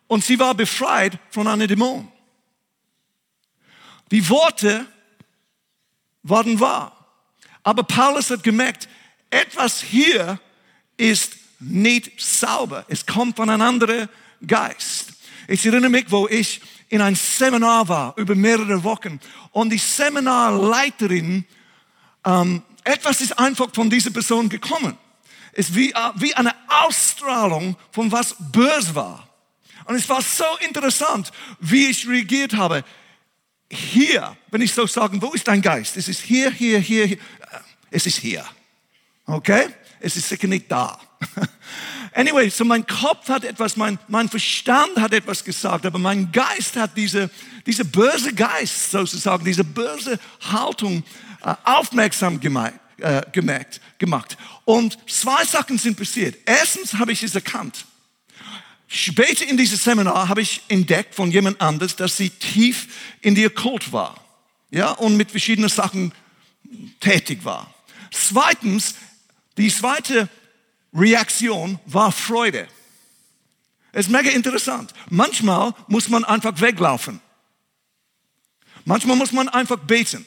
Und 0.06 0.24
sie 0.24 0.38
war 0.38 0.54
befreit 0.54 1.18
von 1.30 1.46
einer 1.46 1.66
Dämon. 1.66 2.08
Die 4.10 4.28
Worte 4.28 4.86
waren 6.22 6.60
wahr. 6.60 6.92
Aber 7.62 7.82
Paulus 7.82 8.30
hat 8.30 8.42
gemerkt, 8.42 8.88
etwas 9.30 9.80
hier 9.82 10.38
ist 10.96 11.36
nicht 11.58 12.20
sauber. 12.20 12.84
Es 12.88 13.06
kommt 13.06 13.36
von 13.36 13.48
einem 13.50 13.62
anderen 13.62 14.08
Geist. 14.46 15.12
Ich 15.48 15.64
erinnere 15.66 15.90
mich, 15.90 16.10
wo 16.10 16.28
ich 16.28 16.60
in 16.88 17.00
ein 17.00 17.14
Seminar 17.14 17.88
war 17.88 18.14
über 18.16 18.34
mehrere 18.34 18.84
Wochen 18.84 19.18
und 19.50 19.70
die 19.70 19.78
Seminarleiterin, 19.78 21.44
ähm, 22.24 22.62
etwas 22.84 23.20
ist 23.20 23.38
einfach 23.38 23.68
von 23.72 23.90
dieser 23.90 24.10
Person 24.10 24.48
gekommen. 24.48 24.96
Es 25.52 25.70
ist 25.70 25.74
wie, 25.74 25.92
äh, 25.92 26.10
wie 26.16 26.34
eine 26.34 26.54
Ausstrahlung 26.68 27.76
von 27.90 28.12
was 28.12 28.36
böse 28.38 28.94
war. 28.94 29.28
Und 29.84 29.96
es 29.96 30.08
war 30.08 30.22
so 30.22 30.44
interessant, 30.66 31.30
wie 31.60 31.86
ich 31.86 32.08
reagiert 32.08 32.54
habe. 32.54 32.84
Hier, 33.70 34.36
wenn 34.50 34.60
ich 34.60 34.72
so 34.72 34.86
sagen, 34.86 35.20
wo 35.20 35.32
ist 35.32 35.48
dein 35.48 35.62
Geist? 35.62 35.96
Es 35.96 36.08
ist 36.08 36.20
hier, 36.20 36.50
hier, 36.50 36.78
hier, 36.78 37.06
hier. 37.06 37.18
Es 37.90 38.06
ist 38.06 38.18
hier. 38.18 38.44
Okay? 39.26 39.68
Es 40.00 40.16
ist 40.16 40.28
sicher 40.28 40.46
nicht 40.46 40.70
da. 40.70 40.98
Anyway, 42.16 42.48
so 42.48 42.64
mein 42.64 42.86
Kopf 42.86 43.28
hat 43.28 43.42
etwas, 43.42 43.76
mein, 43.76 43.98
mein 44.06 44.28
Verstand 44.28 45.00
hat 45.00 45.12
etwas 45.12 45.42
gesagt, 45.42 45.84
aber 45.84 45.98
mein 45.98 46.30
Geist 46.30 46.76
hat 46.76 46.96
diese, 46.96 47.28
diese 47.66 47.84
böse 47.84 48.32
Geist 48.32 48.92
sozusagen, 48.92 49.44
diese 49.44 49.64
böse 49.64 50.20
Haltung 50.40 51.02
äh, 51.42 51.52
aufmerksam 51.64 52.38
gemeint, 52.38 52.78
äh, 52.98 53.20
gemerkt, 53.32 53.80
gemacht. 53.98 54.36
Und 54.64 54.96
zwei 55.10 55.44
Sachen 55.44 55.76
sind 55.76 55.96
passiert. 55.96 56.36
Erstens 56.46 56.94
habe 56.94 57.10
ich 57.10 57.20
es 57.24 57.34
erkannt. 57.34 57.84
Später 58.86 59.46
in 59.46 59.56
diesem 59.56 59.78
Seminar 59.78 60.28
habe 60.28 60.42
ich 60.42 60.62
entdeckt 60.68 61.14
von 61.14 61.30
jemand 61.30 61.60
anders, 61.60 61.96
dass 61.96 62.16
sie 62.16 62.30
tief 62.30 62.88
in 63.20 63.34
die 63.34 63.46
Okkult 63.46 63.92
war. 63.92 64.22
Ja, 64.70 64.90
und 64.90 65.16
mit 65.16 65.30
verschiedenen 65.30 65.70
Sachen 65.70 66.12
tätig 67.00 67.44
war. 67.44 67.72
Zweitens, 68.10 68.94
die 69.56 69.72
zweite 69.72 70.28
Reaktion 70.92 71.78
war 71.86 72.12
Freude. 72.12 72.68
Es 73.92 74.06
ist 74.06 74.12
mega 74.12 74.30
interessant. 74.30 74.92
Manchmal 75.08 75.72
muss 75.86 76.08
man 76.08 76.24
einfach 76.24 76.60
weglaufen. 76.60 77.20
Manchmal 78.84 79.16
muss 79.16 79.32
man 79.32 79.48
einfach 79.48 79.78
beten. 79.78 80.26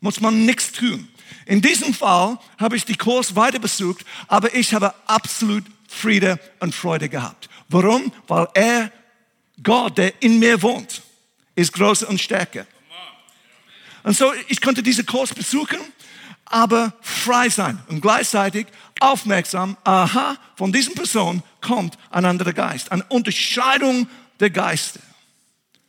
Muss 0.00 0.20
man 0.20 0.44
nichts 0.44 0.72
tun. 0.72 1.08
In 1.46 1.60
diesem 1.60 1.94
Fall 1.94 2.38
habe 2.58 2.76
ich 2.76 2.84
die 2.84 2.96
Kurs 2.96 3.36
weiter 3.36 3.58
besucht, 3.58 4.04
aber 4.28 4.54
ich 4.54 4.74
habe 4.74 4.94
absolut 5.06 5.64
Friede 5.88 6.38
und 6.60 6.74
Freude 6.74 7.08
gehabt. 7.08 7.48
Warum? 7.72 8.12
Weil 8.28 8.48
er, 8.54 8.92
Gott, 9.62 9.98
der 9.98 10.22
in 10.22 10.38
mir 10.38 10.60
wohnt, 10.62 11.02
ist 11.54 11.72
größer 11.72 12.08
und 12.08 12.20
stärker. 12.20 12.66
Und 14.02 14.16
so, 14.16 14.32
ich 14.48 14.60
konnte 14.60 14.82
diese 14.82 15.04
Kurs 15.04 15.32
besuchen 15.32 15.78
aber 16.52 16.92
frei 17.00 17.48
sein 17.48 17.78
und 17.88 18.02
gleichzeitig 18.02 18.66
aufmerksam, 19.00 19.76
aha, 19.84 20.36
von 20.54 20.70
diesen 20.70 20.94
Person 20.94 21.42
kommt 21.60 21.96
ein 22.10 22.24
anderer 22.24 22.52
Geist, 22.52 22.92
eine 22.92 23.04
Unterscheidung 23.04 24.06
der 24.38 24.50
Geister. 24.50 25.00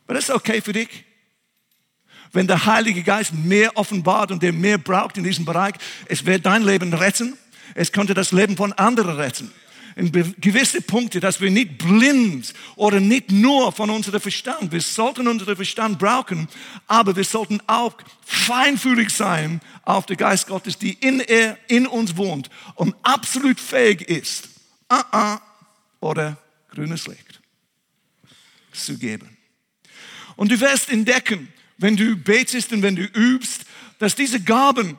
Aber 0.05 0.15
das 0.15 0.29
ist 0.29 0.35
okay 0.35 0.61
für 0.61 0.73
dich. 0.73 1.05
Wenn 2.31 2.47
der 2.47 2.65
Heilige 2.65 3.03
Geist 3.03 3.33
mehr 3.33 3.77
offenbart 3.77 4.31
und 4.31 4.41
der 4.41 4.53
mehr 4.53 4.77
braucht 4.77 5.17
in 5.17 5.23
diesem 5.23 5.45
Bereich, 5.45 5.75
es 6.07 6.25
wird 6.25 6.45
dein 6.45 6.63
Leben 6.63 6.93
retten, 6.93 7.37
es 7.75 7.91
könnte 7.91 8.13
das 8.13 8.31
Leben 8.31 8.55
von 8.55 8.73
anderen 8.73 9.17
retten 9.17 9.51
in 9.95 10.11
gewisse 10.11 10.81
Punkte, 10.81 11.19
dass 11.19 11.39
wir 11.39 11.51
nicht 11.51 11.77
blind 11.77 12.53
oder 12.75 12.99
nicht 12.99 13.31
nur 13.31 13.71
von 13.71 13.89
unserem 13.89 14.19
Verstand, 14.19 14.71
wir 14.71 14.81
sollten 14.81 15.27
unseren 15.27 15.55
Verstand 15.55 15.99
brauchen, 15.99 16.47
aber 16.87 17.15
wir 17.15 17.23
sollten 17.23 17.61
auch 17.67 17.95
feinfühlig 18.25 19.09
sein 19.09 19.61
auf 19.83 20.05
den 20.05 20.17
Geist 20.17 20.47
Gottes, 20.47 20.77
die 20.77 20.93
in, 20.93 21.19
er, 21.19 21.57
in 21.67 21.87
uns 21.87 22.17
wohnt 22.17 22.49
und 22.75 22.95
absolut 23.03 23.59
fähig 23.59 24.01
ist, 24.01 24.49
uh 24.91 24.95
-uh, 24.95 25.39
oder 25.99 26.37
grünes 26.69 27.07
Licht 27.07 27.41
zu 28.71 28.97
geben. 28.97 29.37
Und 30.35 30.51
du 30.51 30.59
wirst 30.59 30.89
entdecken, 30.89 31.53
wenn 31.77 31.95
du 31.95 32.15
betest 32.15 32.71
und 32.71 32.81
wenn 32.81 32.95
du 32.95 33.03
übst, 33.03 33.65
dass 33.99 34.15
diese 34.15 34.41
Gaben, 34.41 34.97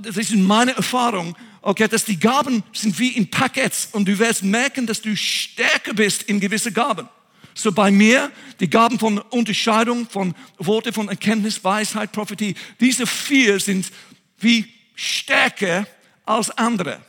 das 0.00 0.16
ist 0.16 0.34
meine 0.34 0.72
Erfahrung, 0.72 1.36
okay, 1.62 1.88
dass 1.88 2.04
die 2.04 2.18
Gaben 2.18 2.62
sind 2.72 2.98
wie 2.98 3.10
in 3.10 3.30
Packets 3.30 3.88
und 3.92 4.06
du 4.06 4.18
wirst 4.18 4.42
merken, 4.42 4.86
dass 4.86 5.02
du 5.02 5.16
stärker 5.16 5.94
bist 5.94 6.22
in 6.22 6.40
gewisse 6.40 6.72
Gaben. 6.72 7.08
So 7.54 7.72
bei 7.72 7.90
mir, 7.90 8.30
die 8.60 8.70
Gaben 8.70 8.98
von 8.98 9.18
Unterscheidung, 9.18 10.08
von 10.08 10.34
Worte 10.58 10.92
von 10.92 11.08
Erkenntnis, 11.08 11.64
Weisheit, 11.64 12.12
Prophetie, 12.12 12.54
diese 12.78 13.06
vier 13.06 13.58
sind 13.58 13.90
wie 14.38 14.66
stärker 14.94 15.86
als 16.24 16.50
andere. 16.50 17.00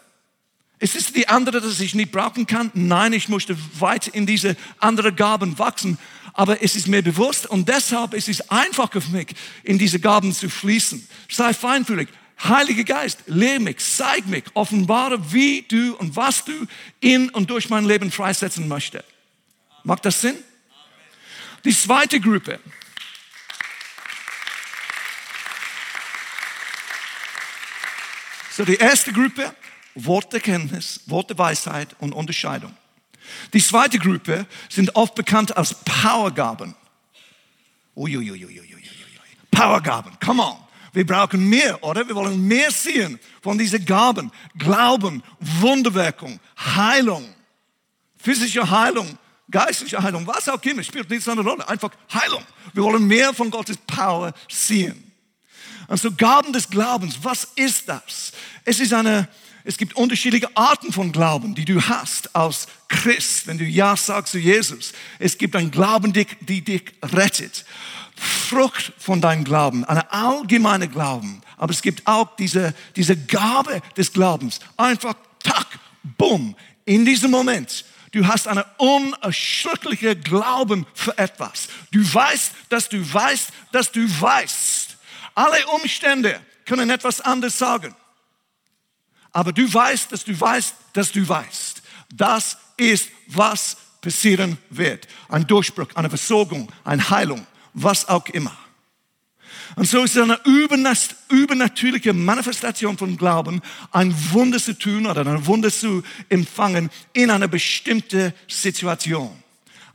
Ist 0.79 0.95
es 0.95 1.11
die 1.11 1.27
andere, 1.27 1.59
dass 1.59 1.79
ich 1.81 1.93
nicht 1.93 2.11
brauchen 2.11 2.47
kann? 2.47 2.71
Nein, 2.73 3.13
ich 3.13 3.27
möchte 3.27 3.55
weiter 3.79 4.15
in 4.15 4.25
diese 4.25 4.55
anderen 4.79 5.15
Gaben 5.15 5.59
wachsen. 5.59 5.99
Aber 6.33 6.63
es 6.63 6.75
ist 6.75 6.87
mir 6.87 7.03
bewusst 7.03 7.47
und 7.47 7.67
deshalb 7.67 8.13
ist 8.13 8.29
es 8.29 8.49
einfacher 8.49 9.01
für 9.01 9.11
mich, 9.11 9.35
in 9.63 9.77
diese 9.77 9.99
Gaben 9.99 10.33
zu 10.33 10.49
fließen. 10.49 11.05
Sei 11.29 11.53
feinfühlig. 11.53 12.07
Heiliger 12.43 12.83
Geist, 12.85 13.23
lehre 13.25 13.59
mich, 13.59 13.79
zeig 13.79 14.25
mich, 14.27 14.45
offenbare, 14.53 15.33
wie 15.33 15.63
du 15.63 15.95
und 15.95 16.15
was 16.15 16.45
du 16.45 16.53
in 17.01 17.29
und 17.29 17.49
durch 17.49 17.69
mein 17.69 17.85
Leben 17.85 18.11
freisetzen 18.11 18.67
möchtest. 18.67 19.05
Macht 19.83 20.05
das 20.05 20.21
Sinn? 20.21 20.37
Die 21.65 21.75
zweite 21.75 22.19
Gruppe. 22.19 22.59
So, 28.51 28.65
die 28.65 28.75
erste 28.75 29.11
Gruppe, 29.11 29.53
Worterkenntnis, 29.95 31.01
Worteweisheit 31.07 31.95
und 31.99 32.13
Unterscheidung. 32.13 32.75
Die 33.53 33.63
zweite 33.63 33.99
Gruppe 33.99 34.45
sind 34.69 34.95
oft 34.95 35.15
bekannt 35.15 35.55
als 35.55 35.73
Powergaben. 35.83 36.75
Uiuiuiui. 37.95 38.61
Powergaben, 39.51 40.17
come 40.23 40.41
on. 40.41 40.68
Wir 40.93 41.05
brauchen 41.05 41.47
mehr, 41.47 41.83
oder? 41.83 42.07
Wir 42.07 42.15
wollen 42.15 42.47
mehr 42.47 42.71
sehen 42.71 43.19
von 43.41 43.57
diesen 43.57 43.85
Gaben. 43.85 44.31
Glauben, 44.57 45.23
Wunderwirkung, 45.39 46.39
Heilung, 46.57 47.33
physische 48.17 48.69
Heilung, 48.69 49.17
geistliche 49.49 50.01
Heilung, 50.01 50.25
was 50.27 50.49
auch 50.49 50.61
immer, 50.63 50.83
spielt 50.83 51.09
nicht 51.09 51.23
so 51.23 51.31
eine 51.31 51.41
Rolle. 51.41 51.67
Einfach 51.67 51.91
Heilung. 52.13 52.43
Wir 52.73 52.83
wollen 52.83 53.05
mehr 53.05 53.33
von 53.33 53.49
Gottes 53.51 53.77
Power 53.77 54.33
sehen. 54.47 55.11
Also 55.87 56.11
Gaben 56.11 56.53
des 56.53 56.69
Glaubens, 56.69 57.17
was 57.23 57.45
ist 57.55 57.89
das? 57.89 58.31
Es 58.63 58.79
ist 58.79 58.93
eine, 58.93 59.27
es 59.63 59.77
gibt 59.77 59.95
unterschiedliche 59.95 60.55
Arten 60.55 60.93
von 60.93 61.11
Glauben, 61.11 61.53
die 61.55 61.65
du 61.65 61.81
hast 61.81 62.35
als 62.35 62.67
Christ, 62.87 63.47
wenn 63.47 63.57
du 63.57 63.65
Ja 63.65 63.95
sagst 63.95 64.31
zu 64.31 64.39
Jesus. 64.39 64.93
Es 65.19 65.37
gibt 65.37 65.55
einen 65.55 65.71
Glauben, 65.71 66.13
die, 66.13 66.25
die 66.41 66.61
dich 66.61 66.83
rettet. 67.03 67.65
Frucht 68.15 68.93
von 68.97 69.21
deinem 69.21 69.43
Glauben, 69.43 69.85
eine 69.85 70.11
allgemeine 70.11 70.87
Glauben. 70.87 71.41
Aber 71.57 71.71
es 71.71 71.81
gibt 71.81 72.07
auch 72.07 72.35
diese, 72.37 72.73
diese 72.95 73.15
Gabe 73.15 73.81
des 73.95 74.11
Glaubens. 74.11 74.59
Einfach, 74.77 75.13
tack, 75.43 75.67
bumm, 76.17 76.55
in 76.85 77.05
diesem 77.05 77.31
Moment. 77.31 77.85
Du 78.11 78.25
hast 78.25 78.47
einen 78.47 78.63
unerschütterlichen 78.77 80.21
Glauben 80.23 80.87
für 80.93 81.17
etwas. 81.17 81.67
Du 81.91 82.01
weißt, 82.01 82.53
dass 82.69 82.89
du 82.89 83.13
weißt, 83.13 83.49
dass 83.71 83.91
du 83.91 84.01
weißt. 84.21 84.97
Alle 85.35 85.67
Umstände 85.67 86.39
können 86.65 86.89
etwas 86.89 87.21
anderes 87.21 87.57
sagen. 87.57 87.95
Aber 89.31 89.51
du 89.53 89.71
weißt, 89.71 90.11
dass 90.11 90.23
du 90.23 90.39
weißt, 90.39 90.75
dass 90.93 91.11
du 91.11 91.27
weißt. 91.27 91.81
Das 92.13 92.57
ist, 92.77 93.09
was 93.27 93.77
passieren 94.01 94.57
wird. 94.69 95.07
Ein 95.27 95.45
Durchbruch, 95.45 95.89
eine 95.95 96.09
Versorgung, 96.09 96.71
eine 96.83 97.09
Heilung 97.09 97.45
was 97.73 98.07
auch 98.07 98.27
immer. 98.29 98.55
Und 99.75 99.87
so 99.87 100.03
ist 100.03 100.15
es 100.15 100.23
eine 100.23 100.39
übernatürliche 101.29 102.11
Manifestation 102.11 102.97
von 102.97 103.15
Glauben, 103.17 103.61
ein 103.91 104.13
Wunder 104.31 104.59
zu 104.59 104.77
tun 104.77 105.05
oder 105.05 105.25
ein 105.25 105.45
Wunder 105.45 105.71
zu 105.71 106.03
empfangen 106.27 106.89
in 107.13 107.29
einer 107.29 107.47
bestimmten 107.47 108.33
Situation. 108.47 109.31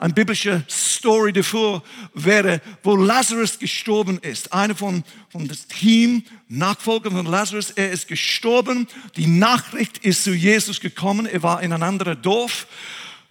Eine 0.04 0.12
biblische 0.12 0.62
Story 0.68 1.32
davor 1.32 1.82
wäre, 2.12 2.60
wo 2.82 2.94
Lazarus 2.94 3.58
gestorben 3.58 4.18
ist. 4.18 4.52
Einer 4.52 4.74
von, 4.74 5.02
von 5.30 5.48
das 5.48 5.66
Team, 5.66 6.24
Nachfolger 6.46 7.10
von 7.10 7.24
Lazarus, 7.24 7.70
er 7.70 7.90
ist 7.90 8.06
gestorben. 8.06 8.86
Die 9.16 9.26
Nachricht 9.26 9.96
ist 10.04 10.24
zu 10.24 10.34
Jesus 10.34 10.80
gekommen. 10.80 11.24
Er 11.24 11.42
war 11.42 11.62
in 11.62 11.72
ein 11.72 11.82
anderes 11.82 12.18
Dorf, 12.20 12.66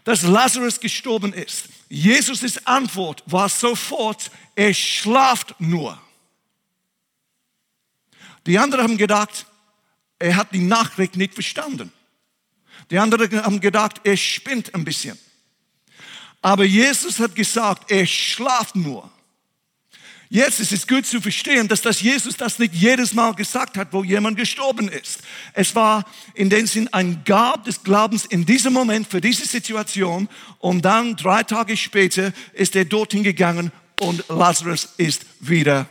dass 0.04 0.24
Lazarus 0.24 0.80
gestorben 0.80 1.32
ist. 1.32 1.66
Jesus' 1.90 2.66
Antwort 2.66 3.22
war 3.28 3.50
sofort, 3.50 4.32
er 4.56 4.74
schlaft 4.74 5.54
nur. 5.60 6.02
Die 8.48 8.58
anderen 8.58 8.86
haben 8.86 8.98
gedacht, 8.98 9.46
er 10.18 10.38
hat 10.38 10.52
die 10.52 10.64
Nachricht 10.64 11.18
nicht 11.18 11.36
verstanden. 11.36 11.94
Die 12.90 12.98
anderen 12.98 13.44
haben 13.44 13.60
gedacht, 13.60 14.02
er 14.04 14.18
spinnt 14.18 14.74
ein 14.74 14.84
bisschen. 14.84 15.20
Aber 16.44 16.66
Jesus 16.66 17.20
hat 17.20 17.36
gesagt, 17.36 17.90
er 17.90 18.06
schlaft 18.06 18.76
nur. 18.76 19.10
Jetzt 20.30 20.60
ist 20.60 20.74
es 20.74 20.88
gut 20.88 21.06
zu 21.06 21.22
verstehen, 21.22 21.68
dass 21.68 21.82
das 21.82 22.02
Jesus 22.02 22.36
das 22.36 22.60
nicht 22.60 22.74
jedes 22.74 23.14
Mal 23.14 23.34
gesagt 23.34 23.78
hat, 23.78 23.94
wo 23.94 24.04
jemand 24.04 24.36
gestorben 24.36 24.90
ist. 24.90 25.20
Es 25.54 25.74
war 25.74 26.04
in 26.34 26.50
dem 26.50 26.68
Sinn 26.68 26.90
ein 26.92 27.22
Gab 27.24 27.64
des 27.64 27.84
Glaubens 27.84 28.26
in 28.26 28.46
diesem 28.46 28.74
Moment 28.74 29.08
für 29.08 29.22
diese 29.22 29.46
Situation 29.46 30.28
und 30.60 30.84
dann 30.84 31.16
drei 31.16 31.44
Tage 31.44 31.78
später 31.78 32.34
ist 32.54 32.76
er 32.76 32.84
dorthin 32.86 33.24
gegangen 33.24 33.72
und 34.02 34.28
Lazarus 34.28 34.90
ist 34.98 35.26
wieder 35.40 35.88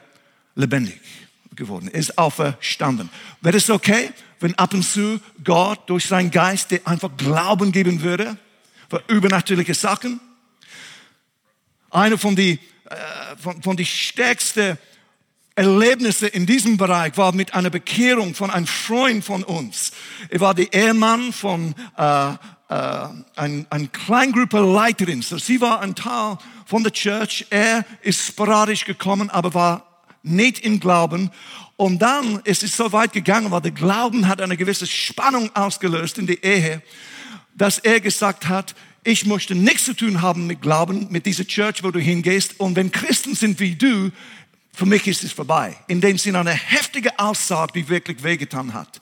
lebendig 0.54 1.00
geworden, 1.54 1.88
ist 1.88 2.18
auferstanden. 2.18 3.08
Wäre 3.40 3.56
es 3.56 3.70
okay, 3.70 4.10
wenn 4.40 4.54
ab 4.56 4.74
und 4.74 4.82
zu 4.82 5.18
Gott 5.44 5.88
durch 5.88 6.04
seinen 6.04 6.30
Geist 6.30 6.72
dir 6.72 6.80
einfach 6.84 7.16
Glauben 7.16 7.72
geben 7.72 8.02
würde 8.02 8.36
für 8.90 9.02
übernatürliche 9.06 9.74
Sachen? 9.74 10.20
Eine 11.92 12.16
von 12.16 12.34
die, 12.34 12.52
äh, 12.88 12.96
von, 13.36 13.62
von 13.62 13.76
die 13.76 13.84
stärksten 13.84 14.78
Erlebnisse 15.54 16.26
in 16.26 16.46
diesem 16.46 16.78
Bereich 16.78 17.18
war 17.18 17.32
mit 17.32 17.52
einer 17.52 17.68
Bekehrung 17.68 18.34
von 18.34 18.50
einem 18.50 18.66
Freund 18.66 19.22
von 19.22 19.44
uns. 19.44 19.92
Er 20.30 20.40
war 20.40 20.54
der 20.54 20.72
Ehemann 20.72 21.34
von 21.34 21.74
äh, 21.98 22.30
äh, 22.32 22.34
einer 23.36 23.66
ein 23.68 23.92
Kleingruppe 23.92 24.60
Leiterin. 24.60 25.20
So, 25.20 25.36
sie 25.36 25.60
war 25.60 25.80
ein 25.80 25.94
Teil 25.94 26.38
von 26.64 26.82
der 26.82 26.92
Church. 26.92 27.46
Er 27.50 27.84
ist 28.00 28.26
sporadisch 28.26 28.86
gekommen, 28.86 29.28
aber 29.28 29.52
war 29.52 30.00
nicht 30.22 30.60
im 30.60 30.80
Glauben. 30.80 31.30
Und 31.76 32.00
dann 32.00 32.40
ist 32.44 32.62
es 32.62 32.74
so 32.74 32.90
weit 32.92 33.12
gegangen, 33.12 33.50
weil 33.50 33.60
der 33.60 33.72
Glauben 33.72 34.28
hat 34.28 34.40
eine 34.40 34.56
gewisse 34.56 34.86
Spannung 34.86 35.54
ausgelöst 35.54 36.16
in 36.16 36.26
der 36.26 36.42
Ehe, 36.42 36.80
dass 37.54 37.78
er 37.78 38.00
gesagt 38.00 38.48
hat, 38.48 38.74
ich 39.04 39.26
möchte 39.26 39.54
nichts 39.54 39.84
zu 39.84 39.94
tun 39.94 40.22
haben 40.22 40.46
mit 40.46 40.62
Glauben, 40.62 41.08
mit 41.10 41.26
dieser 41.26 41.46
Church, 41.46 41.82
wo 41.82 41.90
du 41.90 41.98
hingehst. 41.98 42.60
Und 42.60 42.76
wenn 42.76 42.92
Christen 42.92 43.34
sind 43.34 43.58
wie 43.58 43.74
du, 43.74 44.10
für 44.74 44.86
mich 44.86 45.06
ist 45.06 45.22
es 45.24 45.32
vorbei. 45.32 45.76
In 45.88 46.00
dem 46.00 46.16
Sinne 46.16 46.40
eine 46.40 46.52
heftige 46.52 47.18
Aussage, 47.18 47.72
die 47.74 47.88
wirklich 47.88 48.22
wehgetan 48.22 48.72
hat. 48.72 49.00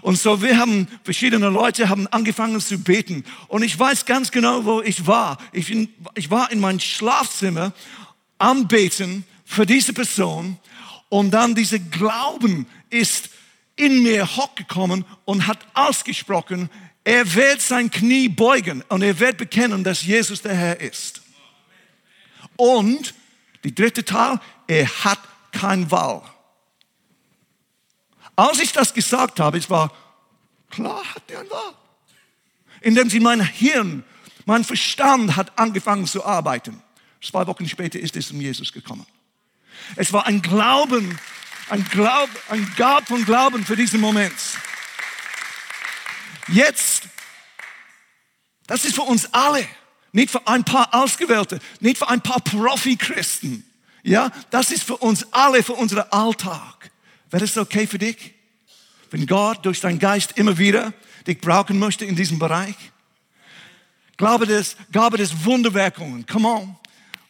Und 0.00 0.18
so 0.18 0.42
wir 0.42 0.58
haben, 0.58 0.88
verschiedene 1.04 1.48
Leute 1.48 1.88
haben 1.88 2.06
angefangen 2.08 2.60
zu 2.60 2.78
beten. 2.78 3.24
Und 3.48 3.62
ich 3.62 3.78
weiß 3.78 4.04
ganz 4.06 4.30
genau, 4.30 4.64
wo 4.64 4.82
ich 4.82 5.06
war. 5.06 5.38
Ich, 5.52 5.68
bin, 5.68 5.88
ich 6.14 6.30
war 6.30 6.50
in 6.50 6.58
meinem 6.58 6.80
Schlafzimmer 6.80 7.72
am 8.38 8.66
Beten 8.66 9.24
für 9.44 9.66
diese 9.66 9.92
Person 9.92 10.58
und 11.08 11.30
dann 11.30 11.54
dieser 11.54 11.78
Glauben 11.78 12.66
ist 12.90 13.28
in 13.76 14.02
mir 14.02 14.26
hochgekommen 14.36 15.04
und 15.24 15.46
hat 15.46 15.58
ausgesprochen, 15.74 16.70
er 17.04 17.34
wird 17.34 17.60
sein 17.60 17.90
Knie 17.90 18.28
beugen 18.28 18.82
und 18.88 19.02
er 19.02 19.18
wird 19.18 19.36
bekennen, 19.36 19.82
dass 19.82 20.02
Jesus 20.02 20.42
der 20.42 20.54
Herr 20.54 20.80
ist. 20.80 21.22
Und 22.56 23.14
die 23.64 23.74
dritte 23.74 24.04
Teil, 24.04 24.40
er 24.66 24.86
hat 25.04 25.18
kein 25.50 25.90
Wahl. 25.90 26.22
Als 28.36 28.60
ich 28.60 28.72
das 28.72 28.94
gesagt 28.94 29.40
habe, 29.40 29.58
es 29.58 29.68
war 29.68 29.92
klar, 30.70 31.02
hat 31.14 31.22
er 31.30 31.40
ein 31.40 31.50
Wahl. 31.50 31.74
Indem 32.80 33.10
sie 33.10 33.20
mein 33.20 33.44
Hirn, 33.44 34.04
mein 34.44 34.64
Verstand 34.64 35.36
hat 35.36 35.58
angefangen 35.58 36.06
zu 36.06 36.24
arbeiten. 36.24 36.82
Zwei 37.20 37.46
Wochen 37.46 37.68
später 37.68 37.98
ist 37.98 38.16
es 38.16 38.30
um 38.30 38.40
Jesus 38.40 38.72
gekommen. 38.72 39.06
Es 39.96 40.12
war 40.12 40.26
ein 40.26 40.42
Glauben, 40.42 41.18
ein 41.68 41.84
Glaub, 41.84 42.28
ein 42.48 42.72
Gab 42.76 43.06
von 43.08 43.24
Glauben 43.24 43.64
für 43.64 43.76
diesen 43.76 44.00
Moment. 44.00 44.34
Jetzt, 46.52 47.04
das 48.66 48.84
ist 48.84 48.94
für 48.94 49.02
uns 49.02 49.32
alle, 49.32 49.66
nicht 50.12 50.30
für 50.30 50.46
ein 50.46 50.64
paar 50.64 50.94
Ausgewählte, 50.94 51.58
nicht 51.80 51.98
für 51.98 52.08
ein 52.08 52.20
paar 52.20 52.40
Profi-Christen. 52.40 53.64
Ja, 54.02 54.30
das 54.50 54.70
ist 54.70 54.82
für 54.82 54.96
uns 54.96 55.32
alle, 55.32 55.62
für 55.62 55.74
unseren 55.74 56.04
Alltag. 56.10 56.90
Wäre 57.30 57.44
es 57.44 57.56
okay 57.56 57.86
für 57.86 57.98
dich, 57.98 58.34
wenn 59.10 59.26
Gott 59.26 59.64
durch 59.64 59.80
deinen 59.80 59.98
Geist 59.98 60.36
immer 60.36 60.58
wieder 60.58 60.92
dich 61.26 61.40
brauchen 61.40 61.78
möchte 61.78 62.04
in 62.04 62.16
diesem 62.16 62.38
Bereich? 62.38 62.74
Glaube 64.16 64.46
des, 64.46 64.76
Gabe 64.92 65.16
des 65.16 65.44
Wunderwirkungen. 65.44 66.26
Come 66.26 66.48
on. 66.48 66.76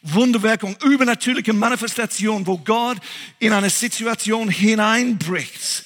Wunderwirkung, 0.03 0.75
übernatürliche 0.83 1.53
Manifestation, 1.53 2.45
wo 2.45 2.57
Gott 2.57 2.97
in 3.39 3.53
eine 3.53 3.69
Situation 3.69 4.49
hineinbricht, 4.49 5.85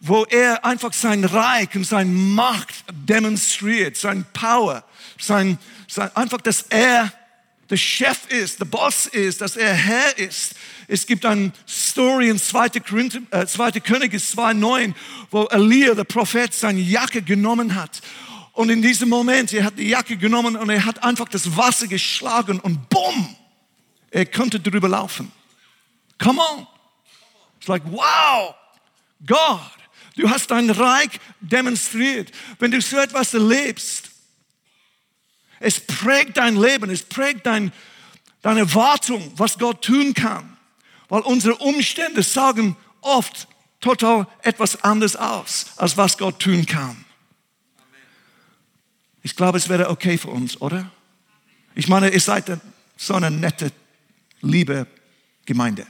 wo 0.00 0.24
er 0.24 0.64
einfach 0.64 0.94
sein 0.94 1.24
Reich 1.24 1.74
und 1.74 1.84
seine 1.84 2.10
Macht 2.10 2.84
demonstriert, 2.90 3.96
sein 3.96 4.24
Power, 4.32 4.82
sein, 5.18 5.58
sein, 5.86 6.10
einfach, 6.16 6.40
dass 6.40 6.62
er 6.62 7.12
der 7.68 7.76
Chef 7.76 8.26
ist, 8.28 8.58
der 8.58 8.64
Boss 8.64 9.06
ist, 9.06 9.40
dass 9.40 9.56
er 9.56 9.72
Herr 9.72 10.18
ist. 10.18 10.54
Es 10.88 11.06
gibt 11.06 11.24
eine 11.24 11.52
Story 11.68 12.28
in 12.28 12.38
2. 12.38 12.80
Korinther, 12.80 13.20
äh, 13.30 13.46
2. 13.46 13.72
Könige 13.80 14.16
2,9, 14.16 14.94
wo 15.30 15.44
Elia, 15.44 15.94
der 15.94 16.04
Prophet, 16.04 16.52
seine 16.52 16.80
Jacke 16.80 17.22
genommen 17.22 17.76
hat. 17.76 18.00
Und 18.52 18.70
in 18.70 18.82
diesem 18.82 19.08
Moment, 19.08 19.52
er 19.52 19.64
hat 19.64 19.78
die 19.78 19.88
Jacke 19.88 20.16
genommen 20.16 20.56
und 20.56 20.68
er 20.68 20.84
hat 20.84 21.04
einfach 21.04 21.28
das 21.28 21.56
Wasser 21.56 21.86
geschlagen 21.86 22.58
und 22.58 22.88
bumm, 22.88 23.36
er 24.10 24.26
könnte 24.26 24.58
drüber 24.58 24.88
laufen. 24.88 25.30
Come 26.18 26.40
on. 26.40 26.66
It's 27.58 27.68
like, 27.68 27.82
wow, 27.86 28.54
Gott, 29.24 29.60
du 30.16 30.28
hast 30.28 30.50
dein 30.50 30.70
Reich 30.70 31.10
demonstriert. 31.40 32.30
Wenn 32.58 32.70
du 32.70 32.80
so 32.80 32.98
etwas 32.98 33.34
erlebst, 33.34 34.10
es 35.60 35.78
prägt 35.78 36.38
dein 36.38 36.56
Leben, 36.56 36.90
es 36.90 37.02
prägt 37.02 37.46
dein, 37.46 37.72
deine 38.42 38.60
Erwartung, 38.60 39.32
was 39.36 39.58
Gott 39.58 39.84
tun 39.84 40.14
kann. 40.14 40.56
Weil 41.08 41.20
unsere 41.22 41.56
Umstände 41.56 42.22
sagen 42.22 42.76
oft 43.02 43.46
total 43.80 44.26
etwas 44.42 44.82
anderes 44.82 45.16
aus, 45.16 45.66
als 45.76 45.96
was 45.96 46.16
Gott 46.16 46.38
tun 46.40 46.64
kann. 46.66 47.04
Ich 49.22 49.36
glaube, 49.36 49.58
es 49.58 49.68
wäre 49.68 49.90
okay 49.90 50.16
für 50.16 50.28
uns, 50.28 50.60
oder? 50.60 50.90
Ich 51.74 51.88
meine, 51.88 52.10
ihr 52.10 52.20
seid 52.20 52.58
so 52.96 53.14
eine 53.14 53.30
nette 53.30 53.72
liebe 54.40 54.86
Gemeinde. 55.44 55.86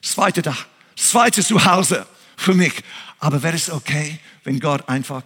Zweite 0.00 0.42
Tag, 0.42 0.66
zweite 0.96 1.42
Zuhause 1.42 2.06
für 2.42 2.54
mich. 2.54 2.72
Aber 3.18 3.42
wäre 3.42 3.56
es 3.56 3.70
okay, 3.70 4.18
wenn 4.44 4.60
Gott 4.60 4.88
einfach 4.88 5.22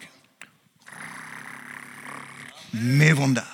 mehr 2.72 3.16
Wunder, 3.16 3.46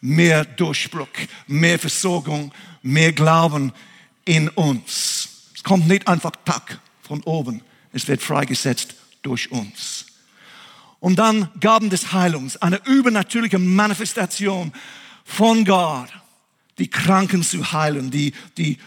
mehr 0.00 0.44
Durchbruch, 0.44 1.08
mehr 1.46 1.78
Versorgung, 1.78 2.52
mehr 2.82 3.12
Glauben 3.12 3.72
in 4.24 4.48
uns. 4.50 5.28
Es 5.54 5.62
kommt 5.62 5.88
nicht 5.88 6.06
einfach 6.06 6.32
Tag 6.44 6.78
von 7.02 7.22
oben, 7.22 7.62
es 7.92 8.06
wird 8.06 8.22
freigesetzt 8.22 8.94
durch 9.22 9.50
uns. 9.50 10.06
Und 11.00 11.18
dann 11.18 11.48
Gaben 11.60 11.88
des 11.88 12.12
Heilungs, 12.12 12.58
eine 12.58 12.80
übernatürliche 12.84 13.58
Manifestation 13.58 14.72
von 15.24 15.64
Gott 15.64 16.10
die 16.80 16.88
Kranken 16.88 17.42
zu 17.42 17.72
heilen, 17.72 18.10
die, 18.10 18.32
die 18.56 18.78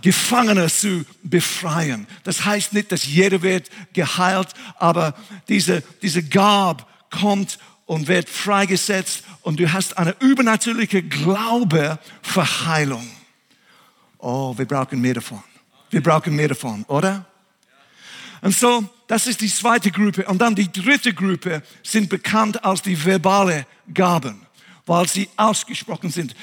Gefangene 0.00 0.68
zu 0.68 1.04
befreien. 1.22 2.06
Das 2.24 2.44
heißt 2.44 2.72
nicht, 2.72 2.92
dass 2.92 3.04
jeder 3.04 3.42
wird 3.42 3.70
geheilt, 3.92 4.48
aber 4.78 5.14
diese, 5.48 5.82
diese 6.02 6.22
Gab 6.22 6.88
kommt 7.10 7.58
und 7.86 8.08
wird 8.08 8.28
freigesetzt 8.28 9.24
und 9.42 9.58
du 9.58 9.72
hast 9.72 9.96
eine 9.98 10.14
übernatürliche 10.20 11.02
Glaube 11.02 11.98
für 12.22 12.66
Heilung. 12.66 13.08
Oh, 14.18 14.56
wir 14.56 14.66
brauchen 14.66 15.00
mehr 15.00 15.14
davon. 15.14 15.42
Wir 15.90 16.02
brauchen 16.02 16.34
mehr 16.34 16.48
davon, 16.48 16.84
oder? 16.88 17.24
Und 18.42 18.54
so, 18.54 18.84
das 19.06 19.26
ist 19.26 19.40
die 19.40 19.52
zweite 19.52 19.90
Gruppe. 19.90 20.26
Und 20.26 20.38
dann 20.38 20.54
die 20.54 20.70
dritte 20.70 21.14
Gruppe 21.14 21.62
sind 21.82 22.08
bekannt 22.08 22.64
als 22.64 22.82
die 22.82 23.02
verbale 23.04 23.66
Gaben, 23.92 24.46
weil 24.84 25.08
sie 25.08 25.28
ausgesprochen 25.36 26.10
sind. 26.10 26.34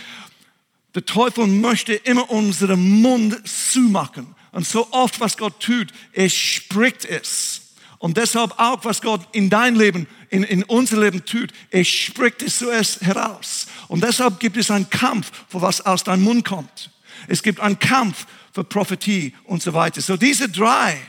Der 0.95 1.06
Teufel 1.06 1.47
möchte 1.47 1.93
immer 1.93 2.29
unseren 2.29 3.01
Mund 3.01 3.47
zumachen. 3.47 4.36
Und 4.51 4.67
so 4.67 4.91
oft, 4.91 5.19
was 5.19 5.38
Gott 5.38 5.60
tut, 5.60 5.88
er 6.12 6.29
spricht 6.29 7.06
es. 7.06 7.62
Und 7.97 8.17
deshalb 8.17 8.60
auch, 8.60 8.84
was 8.86 9.01
Gott 9.01 9.21
in 9.32 9.49
dein 9.49 9.75
Leben, 9.75 10.08
in, 10.29 10.43
in 10.43 10.63
unser 10.63 10.99
Leben 10.99 11.25
tut, 11.25 11.51
er 11.71 11.84
spricht 11.84 12.41
es 12.41 12.60
zuerst 12.60 13.01
heraus. 13.01 13.67
Und 13.88 14.03
deshalb 14.03 14.39
gibt 14.39 14.58
es 14.58 14.69
einen 14.69 14.89
Kampf, 14.89 15.32
für 15.47 15.62
was 15.62 15.82
aus 15.82 16.03
deinem 16.03 16.23
Mund 16.23 16.45
kommt. 16.45 16.91
Es 17.27 17.41
gibt 17.41 17.60
einen 17.60 17.79
Kampf 17.79 18.27
für 18.51 18.63
Prophetie 18.63 19.34
und 19.45 19.63
so 19.63 19.73
weiter. 19.73 20.01
So 20.01 20.17
diese 20.17 20.49
drei 20.49 20.99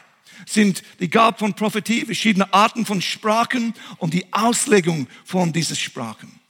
sind 0.47 0.83
die 1.01 1.11
Gabe 1.11 1.38
von 1.38 1.55
Prophetie, 1.55 2.05
verschiedene 2.05 2.53
Arten 2.55 2.87
von 2.87 3.03
Sprachen 3.03 3.75
und 3.99 4.14
die 4.14 4.33
Auslegung 4.33 5.09
von 5.25 5.53
diesen 5.53 5.77
Sprachen. 5.77 6.40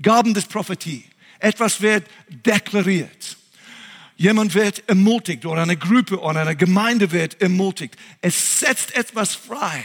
Gaben 0.00 0.34
des 0.34 0.44
Prophetie. 0.44 1.04
Etwas 1.38 1.80
wird 1.80 2.06
deklariert. 2.28 3.36
Jemand 4.16 4.54
wird 4.54 4.88
ermutigt 4.88 5.44
oder 5.44 5.62
eine 5.62 5.76
Gruppe 5.76 6.18
oder 6.20 6.40
eine 6.40 6.56
Gemeinde 6.56 7.12
wird 7.12 7.40
ermutigt. 7.40 7.96
Es 8.22 8.60
setzt 8.60 8.94
etwas 8.94 9.34
frei. 9.34 9.84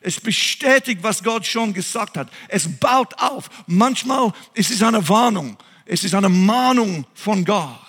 Es 0.00 0.20
bestätigt, 0.20 1.02
was 1.02 1.24
Gott 1.24 1.46
schon 1.46 1.72
gesagt 1.72 2.16
hat. 2.16 2.30
Es 2.48 2.68
baut 2.78 3.14
auf. 3.18 3.50
Manchmal 3.66 4.32
ist 4.52 4.70
es 4.70 4.82
eine 4.82 5.08
Warnung. 5.08 5.56
Es 5.86 6.04
ist 6.04 6.14
eine 6.14 6.28
Mahnung 6.28 7.06
von 7.14 7.44
Gott 7.44 7.80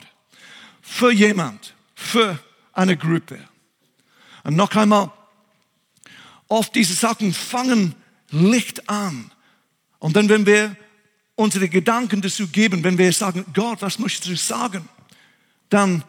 für 0.81 1.11
jemand, 1.11 1.73
für 1.93 2.39
eine 2.73 2.95
Gruppe. 2.95 3.39
Und 4.43 4.55
noch 4.55 4.73
einmal, 4.75 5.11
oft 6.47 6.73
diese 6.75 6.93
Sachen 6.93 7.33
fangen 7.33 7.95
Licht 8.29 8.89
an. 8.89 9.31
Und 9.99 10.15
dann, 10.15 10.29
wenn 10.29 10.45
wir 10.45 10.75
unsere 11.35 11.69
Gedanken 11.69 12.21
dazu 12.21 12.47
geben, 12.47 12.83
wenn 12.83 12.97
wir 12.97 13.11
sagen, 13.11 13.45
Gott, 13.53 13.81
was 13.81 13.99
möchtest 13.99 14.27
du 14.27 14.35
sagen? 14.35 14.87
Dann 15.69 16.03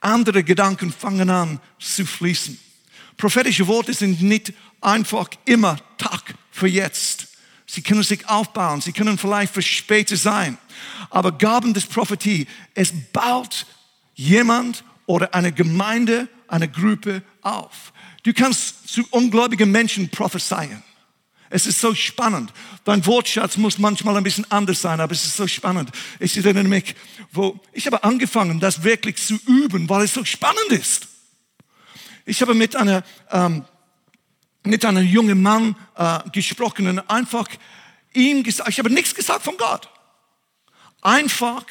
andere 0.00 0.44
Gedanken 0.44 0.92
fangen 0.92 1.30
an 1.30 1.60
zu 1.78 2.04
fließen. 2.04 2.58
Prophetische 3.16 3.66
Worte 3.66 3.94
sind 3.94 4.22
nicht 4.22 4.52
einfach 4.80 5.28
immer 5.44 5.76
Tag 5.96 6.34
für 6.50 6.68
jetzt. 6.68 7.28
Sie 7.66 7.82
können 7.82 8.02
sich 8.02 8.26
aufbauen, 8.28 8.80
sie 8.80 8.92
können 8.92 9.18
vielleicht 9.18 9.52
für 9.52 9.62
später 9.62 10.16
sein. 10.16 10.56
Aber 11.10 11.32
Gaben 11.32 11.74
des 11.74 11.86
Prophetie, 11.86 12.46
es 12.74 12.92
baut 13.12 13.66
jemand 14.14 14.84
oder 15.06 15.34
eine 15.34 15.52
Gemeinde, 15.52 16.28
eine 16.46 16.68
Gruppe 16.68 17.22
auf. 17.42 17.92
Du 18.22 18.32
kannst 18.32 18.88
zu 18.88 19.04
ungläubigen 19.10 19.70
Menschen 19.70 20.08
prophezeien. 20.08 20.82
Es 21.50 21.66
ist 21.66 21.80
so 21.80 21.94
spannend. 21.94 22.52
Dein 22.84 23.04
Wortschatz 23.06 23.56
muss 23.56 23.78
manchmal 23.78 24.16
ein 24.16 24.22
bisschen 24.22 24.50
anders 24.50 24.82
sein, 24.82 25.00
aber 25.00 25.12
es 25.12 25.24
ist 25.24 25.36
so 25.36 25.46
spannend. 25.46 25.90
Ich 26.18 26.36
erinnere 26.36 26.64
mich, 26.64 26.94
wo 27.32 27.58
ich 27.72 27.86
habe 27.86 28.04
angefangen, 28.04 28.60
das 28.60 28.82
wirklich 28.82 29.16
zu 29.16 29.34
üben, 29.46 29.88
weil 29.88 30.04
es 30.04 30.14
so 30.14 30.24
spannend 30.24 30.70
ist. 30.70 31.08
Ich 32.26 32.42
habe 32.42 32.54
mit 32.54 32.76
einer 32.76 33.02
ähm, 33.30 33.64
mit 34.64 34.84
einem 34.84 35.06
jungen 35.06 35.40
Mann 35.40 35.76
äh, 35.96 36.18
gesprochen 36.30 36.86
und 36.88 36.98
einfach 37.10 37.48
ihm 38.12 38.42
gesagt, 38.42 38.68
ich 38.68 38.78
habe 38.78 38.90
nichts 38.90 39.14
gesagt 39.14 39.42
von 39.42 39.56
Gott. 39.56 39.88
Einfach 41.00 41.64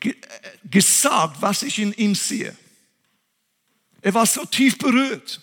ge 0.00 0.12
äh, 0.12 0.68
gesagt, 0.68 1.36
was 1.40 1.62
ich 1.62 1.78
in 1.78 1.92
ihm 1.92 2.14
sehe. 2.14 2.56
Er 4.00 4.14
war 4.14 4.26
so 4.26 4.44
tief 4.44 4.78
berührt. 4.78 5.40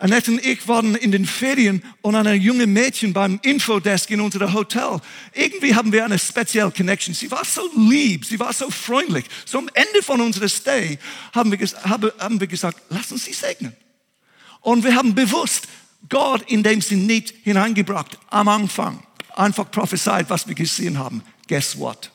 Annette 0.00 0.30
und 0.30 0.44
ich 0.44 0.66
waren 0.66 0.94
in 0.94 1.12
den 1.12 1.26
Ferien 1.26 1.82
und 2.00 2.14
eine 2.14 2.32
junge 2.32 2.66
Mädchen 2.66 3.12
beim 3.12 3.38
Infodesk 3.42 4.10
in 4.10 4.22
unserem 4.22 4.54
Hotel. 4.54 4.98
Irgendwie 5.34 5.74
haben 5.74 5.92
wir 5.92 6.06
eine 6.06 6.18
spezielle 6.18 6.70
Connection. 6.70 7.12
Sie 7.12 7.30
war 7.30 7.44
so 7.44 7.70
lieb, 7.76 8.24
sie 8.24 8.40
war 8.40 8.50
so 8.54 8.70
freundlich. 8.70 9.26
So 9.44 9.58
am 9.58 9.68
Ende 9.74 10.02
von 10.02 10.22
unserer 10.22 10.48
Stay 10.48 10.98
haben 11.34 11.52
wir, 11.52 11.58
haben 11.84 12.40
wir 12.40 12.46
gesagt, 12.46 12.80
lass 12.88 13.12
uns 13.12 13.26
sie 13.26 13.34
segnen. 13.34 13.76
Und 14.62 14.84
wir 14.84 14.94
haben 14.94 15.14
bewusst 15.14 15.68
Gott 16.08 16.50
in 16.50 16.62
dem 16.62 16.80
Sinn 16.80 17.04
nicht 17.04 17.34
hineingebracht 17.42 18.18
am 18.30 18.48
Anfang. 18.48 19.02
Einfach 19.36 19.70
prophesied, 19.70 20.30
was 20.30 20.48
wir 20.48 20.54
gesehen 20.54 20.98
haben. 20.98 21.22
Guess 21.46 21.78
what? 21.78 22.10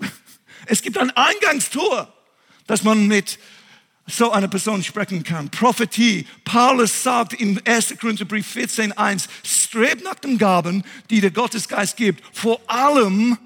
Es 0.66 0.82
gibt 0.82 0.98
ein 0.98 1.10
Eingangstor, 1.10 2.12
dass 2.68 2.84
man 2.84 3.08
mit 3.08 3.40
so 4.06 4.30
einer 4.30 4.48
Person 4.48 4.82
sprechen 4.82 5.22
kann. 5.24 5.50
Prophetie. 5.50 6.26
Paulus 6.44 7.02
sagt 7.02 7.32
in 7.32 7.60
1. 7.66 7.96
Korintherbrief 8.00 8.54
14.1, 8.54 9.26
strebt 9.44 10.04
nach 10.04 10.14
den 10.14 10.38
Gaben, 10.38 10.84
die 11.10 11.20
der 11.20 11.32
Gottesgeist 11.32 11.96
gibt. 11.96 12.22
Vor 12.32 12.60
allem 12.68 13.36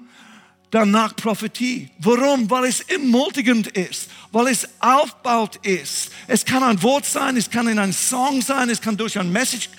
danach 0.69 1.15
Prophetie. 1.15 1.89
Warum? 1.99 2.49
Weil 2.49 2.65
es 2.65 2.81
ermutigend 2.81 3.67
ist, 3.67 4.09
weil 4.31 4.47
es 4.47 4.67
aufbaut 4.79 5.57
ist. 5.65 6.11
Es 6.27 6.45
kann 6.45 6.63
ein 6.63 6.81
Wort 6.83 7.05
sein, 7.05 7.37
es 7.37 7.49
kann 7.49 7.67
in 7.67 7.79
einem 7.79 7.93
Song 7.93 8.41
sein, 8.41 8.69
es 8.69 8.81
kann 8.81 8.97
durch 8.97 9.19
ein 9.19 9.31
Message 9.31 9.69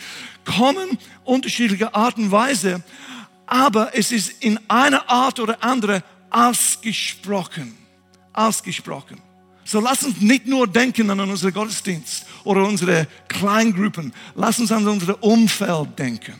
kommen, 0.44 0.98
unterschiedliche 1.24 1.94
Art 1.94 2.18
und 2.18 2.30
Weise. 2.30 2.82
Aber 3.46 3.96
es 3.96 4.12
ist 4.12 4.42
in 4.42 4.58
einer 4.68 5.08
Art 5.08 5.38
oder 5.38 5.62
andere 5.62 6.02
ausgesprochen. 6.30 7.76
Ausgesprochen. 8.32 9.20
So 9.72 9.80
lass 9.80 10.02
uns 10.02 10.20
nicht 10.20 10.46
nur 10.46 10.66
denken 10.66 11.08
an 11.08 11.18
unsere 11.18 11.50
Gottesdienst 11.50 12.26
oder 12.44 12.62
unsere 12.68 13.08
Kleingruppen. 13.28 14.12
Lass 14.34 14.60
uns 14.60 14.70
an 14.70 14.86
unser 14.86 15.22
Umfeld 15.22 15.98
denken. 15.98 16.34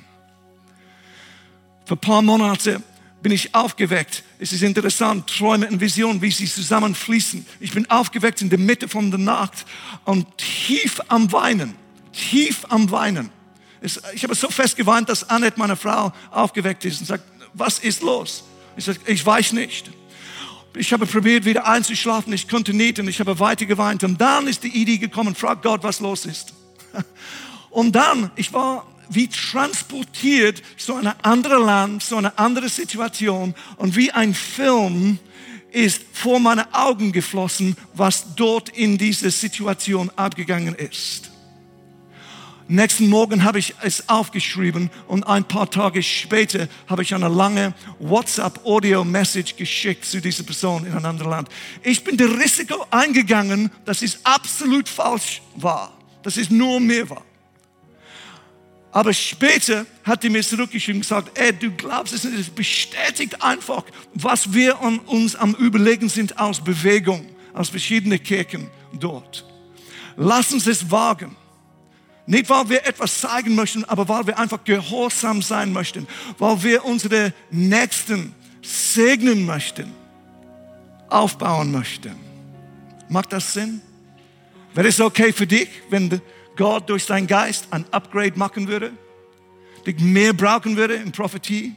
Vor 1.87 1.97
ein 1.97 2.01
paar 2.01 2.21
Monaten 2.21 2.83
bin 3.23 3.33
ich 3.33 3.55
aufgeweckt. 3.55 4.23
Es 4.39 4.53
ist 4.53 4.63
interessant, 4.63 5.29
Träume 5.29 5.67
und 5.67 5.81
Visionen, 5.81 6.21
wie 6.21 6.31
sie 6.31 6.45
zusammenfließen. 6.45 7.47
Ich 7.59 7.73
bin 7.73 7.89
aufgeweckt 7.89 8.43
in 8.43 8.51
der 8.51 8.59
Mitte 8.59 8.87
von 8.87 9.11
der 9.11 9.19
Nacht 9.19 9.65
und 10.05 10.27
tief 10.37 11.01
am 11.09 11.33
Weinen, 11.33 11.75
tief 12.13 12.67
am 12.69 12.91
Weinen. 12.91 13.31
Ich 13.81 14.25
habe 14.25 14.35
so 14.35 14.51
fest 14.51 14.77
geweint, 14.77 15.09
dass 15.09 15.31
Annette, 15.31 15.59
meine 15.59 15.77
Frau, 15.77 16.13
aufgeweckt 16.33 16.85
ist 16.85 17.01
und 17.01 17.07
sagt, 17.07 17.25
was 17.55 17.79
ist 17.79 18.03
los? 18.03 18.45
Ich 18.77 18.85
sage, 18.85 18.99
ich 19.07 19.25
weiß 19.25 19.55
nicht. 19.55 19.91
Ich 20.75 20.93
habe 20.93 21.07
probiert, 21.07 21.45
wieder 21.45 21.67
einzuschlafen. 21.67 22.33
Ich 22.33 22.49
konnte 22.49 22.73
nicht 22.73 22.99
und 22.99 23.09
ich 23.09 23.21
habe 23.21 23.39
weiter 23.39 23.67
geweint. 23.67 24.05
Und 24.05 24.21
dann 24.21 24.47
ist 24.47 24.63
die 24.65 24.69
Idee 24.69 24.99
gekommen, 24.99 25.35
frag 25.35 25.63
Gott, 25.63 25.83
was 25.83 26.01
los 26.01 26.27
ist. 26.27 26.55
Und 27.71 27.93
dann, 27.93 28.31
ich 28.37 28.53
war 28.53 28.87
wie 29.09 29.29
transportiert 29.29 30.63
zu 30.77 30.95
einem 30.95 31.13
anderen 31.23 31.65
Land, 31.65 32.03
zu 32.03 32.17
einer 32.17 32.39
anderen 32.39 32.69
Situation 32.69 33.55
und 33.77 33.97
wie 33.97 34.11
ein 34.11 34.35
Film 34.35 35.19
ist 35.71 36.03
vor 36.13 36.39
meine 36.39 36.73
Augen 36.75 37.13
geflossen, 37.13 37.77
was 37.95 38.35
dort 38.37 38.69
in 38.71 38.99
dieser 38.99 39.31
Situation 39.31 40.11
abgegangen 40.17 40.75
ist. 40.75 41.32
Nächsten 42.69 43.09
Morgen 43.09 43.43
habe 43.45 43.59
ich 43.59 43.75
es 43.83 44.09
aufgeschrieben 44.09 44.91
und 45.09 45.25
ein 45.25 45.45
paar 45.45 45.69
Tage 45.69 46.03
später 46.03 46.69
habe 46.87 47.03
ich 47.03 47.15
eine 47.15 47.29
lange 47.29 47.75
WhatsApp-Audio-Message 47.99 49.57
geschickt 49.57 50.05
zu 50.05 50.21
dieser 50.21 50.45
Person 50.45 50.87
in 50.87 50.93
einem 50.93 51.07
anderen 51.07 51.31
Land. 51.31 51.49
Ich 51.83 52.05
bin 52.05 52.17
das 52.17 52.31
Risiko 52.31 52.87
eingegangen, 52.91 53.71
dass 53.85 54.03
es 54.03 54.25
absolut 54.25 54.89
falsch 54.89 55.43
war, 55.57 55.93
dass 56.23 56.37
es 56.37 56.51
nur 56.51 56.79
mir 56.79 57.11
war. 57.11 57.25
Aber 58.93 59.13
später 59.13 59.87
hat 60.05 60.23
die 60.23 60.31
mir 60.31 60.43
zurückgeschrieben 60.43 60.99
und 60.99 61.09
gesagt, 61.09 61.37
ey, 61.39 61.53
du 61.53 61.71
glaubst 61.73 62.15
es 62.15 62.25
nicht, 62.25 62.39
es 62.39 62.51
bestätigt 62.51 63.43
einfach, 63.43 63.85
was 64.15 64.53
wir 64.53 64.81
an 64.81 64.99
uns 65.01 65.35
am 65.35 65.55
Überlegen 65.55 66.09
sind 66.09 66.39
aus 66.39 66.63
Bewegung, 66.63 67.27
aus 67.55 67.71
verschiedenen 67.71 68.23
Kirchen 68.23 68.71
dort. 68.93 69.47
Lass 70.17 70.53
uns 70.53 70.67
es 70.67 70.91
wagen 70.91 71.37
nicht, 72.27 72.49
weil 72.49 72.69
wir 72.69 72.87
etwas 72.87 73.21
zeigen 73.21 73.55
möchten, 73.55 73.85
aber 73.85 74.09
weil 74.09 74.27
wir 74.27 74.39
einfach 74.39 74.63
gehorsam 74.65 75.43
sein 75.43 75.73
möchten, 75.73 76.07
weil 76.39 76.63
wir 76.63 76.85
unsere 76.85 77.33
Nächsten 77.51 78.35
segnen 78.63 79.45
möchten, 79.45 79.93
aufbauen 81.09 81.73
möchten. 81.73 82.15
Macht 83.09 83.33
das 83.33 83.53
Sinn? 83.53 83.81
Wäre 84.75 84.89
es 84.89 85.01
okay 85.01 85.33
für 85.33 85.47
dich, 85.47 85.69
wenn 85.91 86.21
Gott 86.57 86.89
durch 86.89 87.05
seinen 87.05 87.27
Geist 87.27 87.69
ein 87.71 87.85
Upgrade 87.91 88.39
machen 88.39 88.69
würde? 88.69 88.93
Dich 89.87 89.99
mehr 89.99 90.33
brauchen 90.33 90.77
würde 90.77 90.95
in 90.95 91.13
Prophetie? 91.13 91.75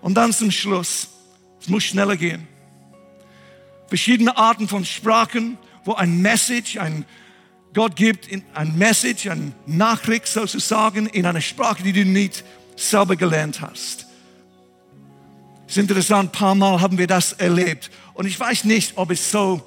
Und 0.00 0.14
dann 0.14 0.32
zum 0.32 0.50
Schluss, 0.50 1.08
es 1.60 1.68
muss 1.68 1.82
schneller 1.82 2.16
gehen. 2.16 2.46
Verschiedene 3.88 4.36
Arten 4.36 4.68
von 4.68 4.84
Sprachen, 4.84 5.58
wo 5.84 5.94
ein 5.94 6.22
Message, 6.22 6.78
ein 6.78 7.04
Gott 7.74 7.96
gibt 7.96 8.28
ein 8.54 8.78
Message, 8.78 9.26
eine 9.26 9.52
Nachricht 9.66 10.28
sozusagen 10.28 11.06
in 11.08 11.26
einer 11.26 11.40
Sprache, 11.40 11.82
die 11.82 11.92
du 11.92 12.04
nicht 12.04 12.44
selber 12.76 13.16
gelernt 13.16 13.60
hast. 13.60 14.06
Es 15.66 15.76
ist 15.76 15.78
interessant, 15.78 16.28
ein 16.28 16.32
paar 16.32 16.54
Mal 16.54 16.80
haben 16.80 16.96
wir 16.98 17.08
das 17.08 17.32
erlebt. 17.32 17.90
Und 18.14 18.26
ich 18.26 18.38
weiß 18.38 18.64
nicht, 18.64 18.96
ob, 18.96 19.10
es 19.10 19.28
so, 19.28 19.60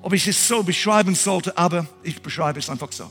ob 0.00 0.14
ich 0.14 0.26
es 0.26 0.48
so 0.48 0.62
beschreiben 0.62 1.14
sollte, 1.14 1.56
aber 1.58 1.86
ich 2.02 2.22
beschreibe 2.22 2.58
es 2.58 2.70
einfach 2.70 2.92
so. 2.92 3.10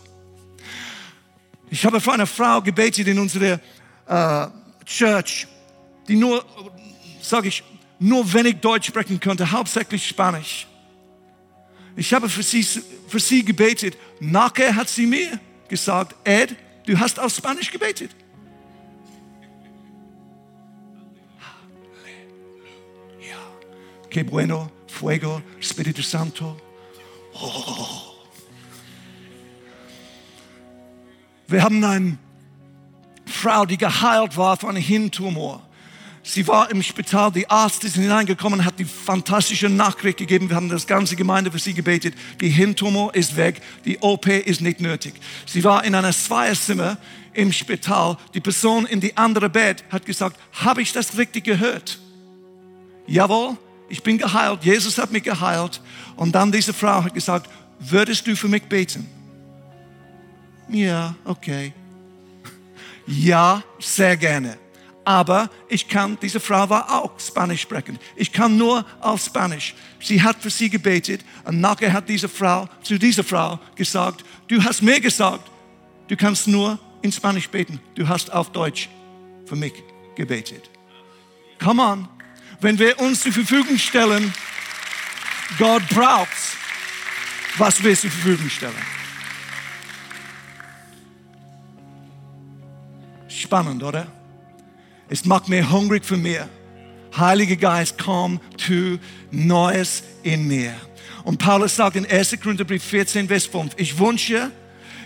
Ich 1.70 1.86
habe 1.86 2.02
für 2.02 2.14
eine 2.14 2.26
Frau 2.26 2.60
gebetet 2.62 3.08
in 3.08 3.20
unserer 3.20 3.60
äh, 4.08 4.47
Church, 4.86 5.47
die 6.08 6.16
nur, 6.16 6.43
sage 7.22 7.50
ich, 7.50 7.64
nur 8.00 8.34
wenig 8.34 8.56
Deutsch 8.62 8.88
sprechen 8.88 9.20
konnte, 9.20 9.52
hauptsächlich 9.52 10.08
Spanisch. 10.08 10.66
Ich 11.96 12.14
habe 12.14 12.30
für 12.30 12.44
sie, 12.44 12.64
für 12.64 13.20
sie 13.20 13.44
gebetet. 13.44 13.98
Nachher 14.20 14.76
hat 14.76 14.90
sie 14.90 15.06
mir 15.06 15.40
gesagt, 15.68 16.16
Ed, 16.24 16.56
du 16.86 17.00
hast 17.00 17.20
auf 17.20 17.34
Spanisch 17.34 17.72
gebetet. 17.72 18.12
Halleluja. 21.40 23.38
Que 24.10 24.24
bueno, 24.24 24.72
fuego, 24.88 25.42
Espíritu 25.60 26.02
Santo. 26.02 26.58
Oh. 27.34 28.10
Wir 31.48 31.64
haben 31.64 31.84
eine 31.84 32.18
Frau, 33.26 33.66
die 33.66 33.78
geheilt 33.78 34.38
war 34.38 34.58
von 34.58 34.70
einem 34.70 34.84
Hirntumor. 34.84 35.68
Sie 36.22 36.47
war 36.47 36.70
im 36.70 36.84
Spital, 36.84 37.32
die 37.32 37.49
Arzt 37.49 37.84
ist 37.84 37.95
hineingekommen, 37.95 38.65
hat 38.65 38.78
die 38.78 38.86
fantastische 38.86 39.70
Nachricht 39.70 40.17
gegeben. 40.17 40.49
Wir 40.49 40.55
haben 40.55 40.70
das 40.70 40.86
ganze 40.86 41.15
Gemeinde 41.15 41.51
für 41.51 41.59
sie 41.59 41.74
gebetet. 41.74 42.13
Die 42.41 42.49
Hirntumor 42.49 43.15
ist 43.15 43.38
weg, 43.38 43.61
die 43.86 43.97
OP 43.99 44.28
ist 44.28 44.61
nicht 44.61 44.82
nötig. 44.82 45.13
Sie 45.45 45.63
war 45.63 45.84
in 45.84 45.95
einer 45.95 46.11
Zweierzimmer 46.11 46.97
im 47.34 47.53
Spital. 47.53 48.17
Die 48.34 48.41
Person 48.41 48.86
in 48.86 48.99
die 48.99 49.15
andere 49.17 49.49
Bett 49.49 49.84
hat 49.89 50.05
gesagt, 50.05 50.38
habe 50.53 50.82
ich 50.82 50.91
das 50.91 51.17
richtig 51.17 51.45
gehört? 51.45 51.99
Jawohl, 53.07 53.57
ich 53.88 54.03
bin 54.03 54.17
geheilt. 54.17 54.63
Jesus 54.63 54.97
hat 54.97 55.11
mich 55.11 55.24
geheilt. 55.24 55.82
Und 56.15 56.34
dann 56.34 56.51
diese 56.51 56.74
Frau 56.74 57.03
hat 57.03 57.13
gesagt, 57.13 57.49
würdest 57.80 58.28
du 58.28 58.36
für 58.36 58.47
mich 58.47 58.63
beten? 58.63 59.07
Ja, 60.70 61.15
okay. 61.26 61.74
Ja, 63.07 63.63
sehr 63.80 64.15
gerne. 64.17 64.59
Aber 65.10 65.49
ich 65.70 65.88
kann, 65.88 66.20
diese 66.22 66.39
Frau 66.39 66.70
war 66.70 66.88
auch 66.91 67.20
Spanisch 67.20 67.62
sprechen. 67.62 67.97
Ich 68.16 68.32
kann 68.32 68.57
nur 68.57 68.86
auf 68.99 69.20
Spanisch. 69.20 69.74
Sie 69.99 70.22
hat 70.22 70.39
für 70.39 70.51
sie 70.51 70.70
gebetet 70.70 71.26
und 71.45 71.60
nachher 71.60 71.91
hat 71.91 72.07
diese 72.07 72.30
Frau 72.30 72.70
zu 72.84 72.99
dieser 72.99 73.24
Frau 73.24 73.60
gesagt, 73.74 74.24
du 74.47 74.64
hast 74.64 74.84
mir 74.84 75.01
gesagt, 75.01 75.49
du 76.10 76.16
kannst 76.16 76.47
nur 76.47 76.78
in 77.01 77.12
Spanisch 77.12 77.49
beten. 77.49 77.80
Du 77.95 78.07
hast 78.07 78.32
auf 78.32 78.51
Deutsch 78.51 78.88
für 79.47 79.55
mich 79.55 79.74
gebetet. 80.14 80.70
Come 81.57 81.82
on. 81.82 82.07
Wenn 82.62 82.78
wir 82.78 82.99
uns 82.99 83.24
zur 83.24 83.32
Verfügung 83.32 83.80
stellen, 83.80 84.32
Gott 85.57 85.89
braucht, 85.89 86.30
was 87.57 87.84
wir 87.84 87.95
zur 87.95 88.12
Verfügung 88.12 88.47
stellen. 88.47 88.86
Spannend, 93.28 93.82
oder? 93.82 94.18
Es 95.10 95.26
macht 95.26 95.49
mir 95.49 95.70
hungrig 95.72 96.05
für 96.05 96.18
mir. 96.18 96.47
Heiliger 97.18 97.55
Geist, 97.55 97.95
komm, 97.97 98.39
tu 98.57 98.97
Neues 99.32 100.03
in 100.24 100.47
mir. 100.47 100.74
Und 101.24 101.38
Paulus 101.39 101.76
sagt 101.76 101.95
in 101.95 102.05
1. 102.05 102.39
Korintherbrief 102.41 102.84
14, 102.84 103.28
Vers 103.28 103.45
5, 103.45 103.74
ich 103.78 103.97
wünsche, 103.99 104.51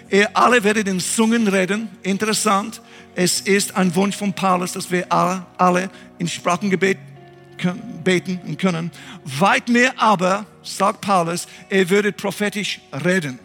ihr 0.10 0.36
alle 0.38 0.64
werdet 0.64 0.88
in 0.88 1.00
Zungen 1.00 1.48
reden. 1.48 1.90
Interessant, 2.04 2.82
es 3.16 3.42
ist 3.42 3.76
ein 3.76 3.96
Wunsch 3.96 4.16
von 4.16 4.34
Paulus, 4.34 4.74
dass 4.74 4.92
wir 4.92 5.12
alle, 5.12 5.46
alle 5.58 5.90
in 6.20 6.28
Sprachengebet 6.28 6.98
beten 8.04 8.58
können. 8.58 8.92
Weit 9.24 9.70
mehr 9.70 9.94
aber, 9.98 10.46
sagt 10.64 11.02
Paulus, 11.02 11.48
ihr 11.70 11.90
würdet 11.90 12.18
prophetisch 12.18 12.82
reden. 13.06 13.40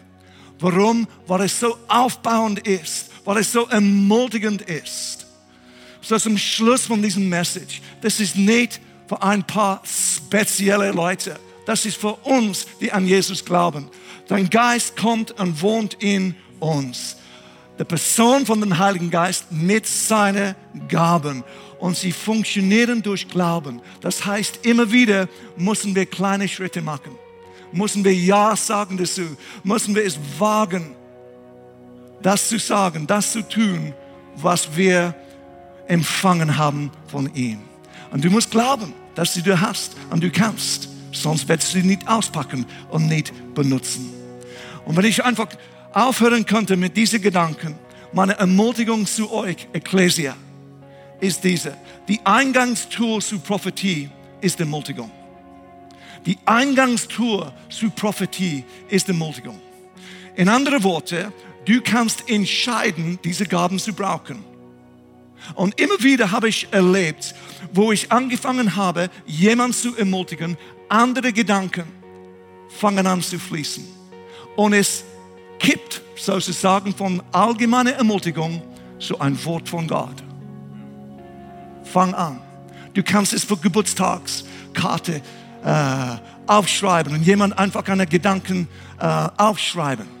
Warum? 0.59 1.07
Weil 1.25 1.41
es 1.41 1.59
so 1.59 1.77
aufbauend 1.87 2.67
ist 2.67 3.09
weil 3.29 3.37
es 3.37 3.51
so 3.51 3.67
ermutigend 3.67 4.63
ist. 4.63 5.27
So 6.01 6.17
zum 6.17 6.37
Schluss 6.37 6.85
von 6.85 7.01
diesem 7.01 7.27
Message, 7.29 7.81
das 8.01 8.19
ist 8.19 8.35
nicht 8.35 8.79
für 9.07 9.21
ein 9.21 9.43
paar 9.43 9.81
spezielle 9.85 10.91
Leute. 10.91 11.39
Das 11.65 11.85
ist 11.85 11.97
für 11.97 12.13
uns, 12.23 12.65
die 12.79 12.91
an 12.91 13.05
Jesus 13.05 13.43
glauben. 13.43 13.89
Dein 14.27 14.49
Geist 14.49 14.95
kommt 14.97 15.31
und 15.31 15.61
wohnt 15.61 15.95
in 15.95 16.35
uns. 16.59 17.17
Die 17.77 17.83
Person 17.83 18.45
von 18.45 18.59
dem 18.59 18.77
Heiligen 18.77 19.09
Geist 19.09 19.51
mit 19.51 19.85
seinen 19.87 20.55
Gaben. 20.87 21.43
Und 21.79 21.95
sie 21.95 22.11
funktionieren 22.11 23.01
durch 23.01 23.27
Glauben. 23.27 23.81
Das 24.01 24.25
heißt, 24.25 24.65
immer 24.65 24.91
wieder 24.91 25.29
müssen 25.55 25.95
wir 25.95 26.05
kleine 26.05 26.47
Schritte 26.47 26.81
machen. 26.81 27.15
Müssen 27.71 28.03
wir 28.03 28.13
Ja 28.13 28.55
sagen 28.55 28.97
dazu. 28.97 29.37
Müssen 29.63 29.95
wir 29.95 30.03
es 30.03 30.19
wagen 30.37 30.95
das 32.21 32.49
zu 32.49 32.59
sagen, 32.59 33.07
das 33.07 33.31
zu 33.31 33.47
tun, 33.47 33.93
was 34.35 34.75
wir 34.75 35.15
empfangen 35.89 36.57
haben 36.57 36.91
von 37.07 37.33
ihm. 37.35 37.59
Und 38.11 38.23
du 38.23 38.29
musst 38.29 38.51
glauben, 38.51 38.93
dass 39.15 39.33
du 39.33 39.41
du 39.41 39.59
hast 39.59 39.95
und 40.09 40.23
du 40.23 40.31
kannst. 40.31 40.87
Sonst 41.11 41.47
wirst 41.49 41.73
du 41.73 41.79
sie 41.79 41.85
nicht 41.85 42.07
auspacken 42.07 42.65
und 42.89 43.07
nicht 43.07 43.33
benutzen. 43.53 44.13
Und 44.85 44.95
wenn 44.95 45.05
ich 45.05 45.23
einfach 45.23 45.47
aufhören 45.93 46.45
könnte 46.45 46.77
mit 46.77 46.95
diesen 46.95 47.21
Gedanken, 47.21 47.75
meine 48.13 48.37
Ermutigung 48.37 49.05
zu 49.05 49.31
euch, 49.31 49.67
Ecclesia, 49.73 50.35
ist 51.19 51.43
diese. 51.43 51.75
Die 52.07 52.19
Eingangstour 52.23 53.19
zu 53.19 53.39
Prophetie 53.39 54.09
ist 54.39 54.59
Ermutigung. 54.59 55.11
Die 56.25 56.37
Eingangstour 56.45 57.53
zu 57.69 57.89
Prophetie 57.89 58.63
ist 58.87 59.09
Ermutigung. 59.09 59.59
In 60.35 60.47
anderen 60.47 60.83
Worten, 60.83 61.33
Du 61.69 61.81
kannst 61.81 62.27
entscheiden, 62.27 63.19
diese 63.23 63.45
Gaben 63.45 63.77
zu 63.77 63.93
brauchen. 63.93 64.43
Und 65.55 65.79
immer 65.79 66.01
wieder 66.01 66.31
habe 66.31 66.49
ich 66.49 66.67
erlebt, 66.71 67.33
wo 67.73 67.91
ich 67.91 68.11
angefangen 68.11 68.75
habe, 68.75 69.09
jemanden 69.25 69.73
zu 69.73 69.95
ermutigen, 69.95 70.57
andere 70.87 71.33
Gedanken 71.33 71.85
fangen 72.69 73.07
an 73.07 73.21
zu 73.21 73.39
fließen. 73.39 73.85
Und 74.55 74.73
es 74.73 75.03
kippt 75.59 76.01
sozusagen 76.15 76.93
von 76.93 77.21
allgemeiner 77.31 77.93
Ermutigung 77.93 78.61
zu 78.99 79.19
ein 79.19 79.43
Wort 79.45 79.69
von 79.69 79.87
Gott. 79.87 80.23
Fang 81.83 82.13
an. 82.13 82.41
Du 82.93 83.03
kannst 83.03 83.33
es 83.33 83.43
für 83.43 83.57
Geburtstagskarte 83.57 85.21
äh, 85.63 86.17
aufschreiben 86.47 87.13
und 87.13 87.23
jemand 87.23 87.57
einfach 87.57 87.87
eine 87.87 88.07
Gedanken 88.07 88.67
äh, 88.99 89.27
aufschreiben. 89.37 90.18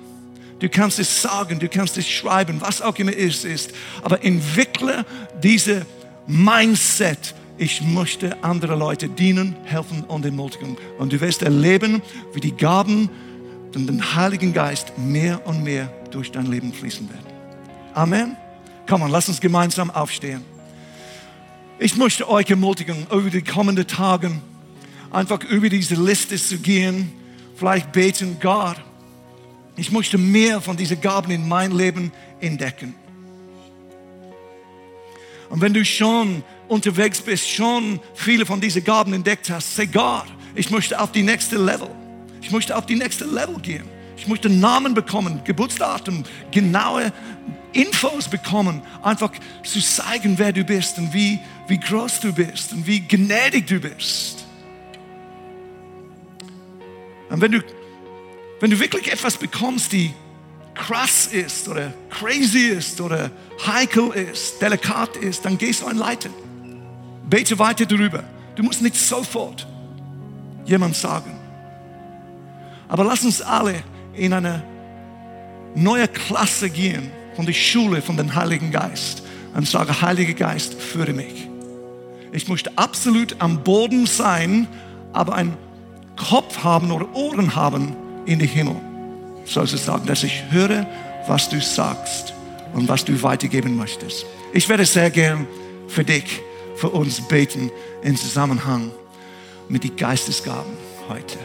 Du 0.59 0.67
kannst 0.67 0.99
es 0.99 1.21
sagen, 1.21 1.59
du 1.59 1.69
kannst 1.69 1.97
es 1.97 2.07
schreiben, 2.07 2.59
was 2.59 2.81
auch 2.81 2.95
immer 2.97 3.15
es 3.15 3.45
ist. 3.45 3.71
Aber 4.03 4.23
entwickle 4.23 5.05
diese 5.41 5.85
Mindset. 6.27 7.33
Ich 7.57 7.81
möchte 7.81 8.41
andere 8.43 8.75
Leute 8.75 9.09
dienen, 9.09 9.55
helfen 9.65 10.03
und 10.03 10.25
ermutigen. 10.25 10.77
Und 10.97 11.11
du 11.11 11.19
wirst 11.21 11.41
erleben, 11.41 12.01
wie 12.33 12.39
die 12.39 12.55
Gaben 12.55 13.09
und 13.75 13.87
den 13.87 14.15
Heiligen 14.15 14.53
Geist 14.53 14.97
mehr 14.97 15.45
und 15.45 15.63
mehr 15.63 15.91
durch 16.11 16.31
dein 16.31 16.45
Leben 16.45 16.73
fließen 16.73 17.09
werden. 17.09 17.25
Amen. 17.93 18.37
Komm 18.87 19.09
lass 19.09 19.29
uns 19.29 19.39
gemeinsam 19.39 19.91
aufstehen. 19.91 20.43
Ich 21.77 21.95
möchte 21.95 22.27
euch 22.29 22.49
ermutigen, 22.49 23.07
über 23.11 23.29
die 23.29 23.41
kommenden 23.41 23.87
Tage 23.87 24.31
einfach 25.11 25.43
über 25.43 25.69
diese 25.69 25.95
Liste 25.95 26.35
zu 26.37 26.57
gehen. 26.57 27.11
Vielleicht 27.55 27.91
beten, 27.91 28.37
Gott, 28.41 28.77
ich 29.79 29.91
möchte 29.91 30.17
mehr 30.17 30.61
von 30.61 30.75
diesen 30.75 30.99
Gaben 30.99 31.31
in 31.31 31.47
mein 31.47 31.71
Leben 31.71 32.11
entdecken. 32.41 32.95
Und 35.49 35.61
wenn 35.61 35.73
du 35.73 35.83
schon 35.83 36.43
unterwegs 36.67 37.21
bist, 37.21 37.49
schon 37.49 37.99
viele 38.13 38.45
von 38.45 38.61
diesen 38.61 38.83
Gaben 38.83 39.13
entdeckt 39.13 39.49
hast, 39.49 39.75
say 39.75 39.87
Gott, 39.87 40.27
ich 40.55 40.69
möchte 40.69 40.99
auf 40.99 41.11
die 41.11 41.23
nächste 41.23 41.57
Level. 41.57 41.89
Ich 42.41 42.51
möchte 42.51 42.75
auf 42.75 42.85
die 42.85 42.95
nächste 42.95 43.25
Level 43.25 43.59
gehen. 43.59 43.85
Ich 44.17 44.27
möchte 44.27 44.49
Namen 44.49 44.93
bekommen, 44.93 45.41
Geburtsdatum, 45.45 46.23
genaue 46.51 47.11
Infos 47.71 48.27
bekommen, 48.27 48.81
einfach 49.01 49.31
zu 49.63 49.79
zeigen, 49.79 50.37
wer 50.37 50.51
du 50.51 50.63
bist 50.63 50.97
und 50.97 51.13
wie, 51.13 51.39
wie 51.67 51.79
groß 51.79 52.19
du 52.19 52.33
bist 52.33 52.73
und 52.73 52.85
wie 52.85 52.99
gnädig 52.99 53.67
du 53.67 53.79
bist. 53.79 54.45
Und 57.29 57.41
wenn 57.41 57.51
du 57.51 57.61
wenn 58.59 58.71
du 58.71 58.79
wirklich 58.79 59.11
etwas 59.11 59.37
bekommst, 59.37 59.91
die 59.91 60.13
krass 60.73 61.27
ist 61.27 61.67
oder 61.67 61.93
crazy 62.09 62.69
ist 62.69 62.99
oder 63.01 63.31
heikel 63.65 64.09
ist, 64.11 64.61
delikat 64.61 65.17
ist, 65.17 65.43
dann 65.45 65.57
gehst 65.57 65.81
du 65.81 65.87
ein 65.87 65.97
Leiter. 65.97 66.29
Bete 67.29 67.59
weiter 67.59 67.85
darüber. 67.85 68.23
Du 68.55 68.63
musst 68.63 68.81
nicht 68.81 68.95
sofort 68.95 69.67
jemand 70.65 70.95
sagen. 70.95 71.31
Aber 72.87 73.03
lass 73.03 73.23
uns 73.23 73.41
alle 73.41 73.83
in 74.13 74.33
eine 74.33 74.63
neue 75.75 76.07
Klasse 76.07 76.69
gehen 76.69 77.11
von 77.35 77.45
der 77.45 77.53
Schule 77.53 78.01
von 78.01 78.17
dem 78.17 78.33
Heiligen 78.33 78.71
Geist 78.71 79.23
und 79.53 79.67
sagen, 79.67 80.01
Heiliger 80.01 80.33
Geist, 80.33 80.73
führe 80.73 81.13
mich. 81.13 81.47
Ich 82.31 82.47
möchte 82.47 82.71
absolut 82.77 83.35
am 83.39 83.63
Boden 83.63 84.05
sein, 84.05 84.67
aber 85.13 85.33
einen 85.35 85.57
Kopf 86.15 86.63
haben 86.63 86.91
oder 86.91 87.13
Ohren 87.15 87.55
haben, 87.55 87.95
in 88.29 88.39
den 88.39 88.47
Himmel. 88.47 88.75
Sollst 89.45 89.73
du 89.73 89.77
sagen, 89.77 90.05
dass 90.05 90.23
ich 90.23 90.43
höre, 90.51 90.85
was 91.27 91.49
du 91.49 91.59
sagst 91.59 92.33
und 92.73 92.87
was 92.87 93.03
du 93.03 93.21
weitergeben 93.23 93.75
möchtest. 93.75 94.25
Ich 94.53 94.69
werde 94.69 94.85
sehr 94.85 95.09
gern 95.09 95.47
für 95.87 96.03
dich, 96.03 96.41
für 96.75 96.89
uns 96.89 97.27
beten 97.27 97.71
im 98.03 98.15
Zusammenhang 98.15 98.91
mit 99.67 99.83
den 99.83 99.95
Geistesgaben 99.95 100.73
heute. 101.09 101.39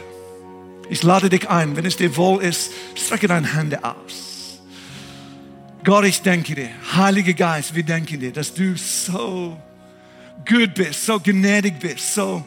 Ich 0.89 1.01
lade 1.01 1.29
dich 1.29 1.49
ein, 1.49 1.75
wenn 1.75 1.85
es 1.85 1.97
dir 1.97 2.15
wohl 2.15 2.43
ist, 2.43 2.71
strecke 2.93 3.27
deine 3.27 3.55
Hände 3.55 3.83
aus. 3.83 4.59
Gott, 5.83 6.05
ich 6.05 6.21
danke 6.21 6.53
dir, 6.53 6.69
Heiliger 6.95 7.33
Geist, 7.33 7.73
wir 7.73 7.83
danken 7.83 8.19
dir, 8.19 8.31
dass 8.31 8.53
du 8.53 8.75
so 8.77 9.57
gut 10.47 10.75
bist, 10.75 11.05
so 11.05 11.19
gnädig 11.19 11.79
bist, 11.79 12.13
so 12.13 12.43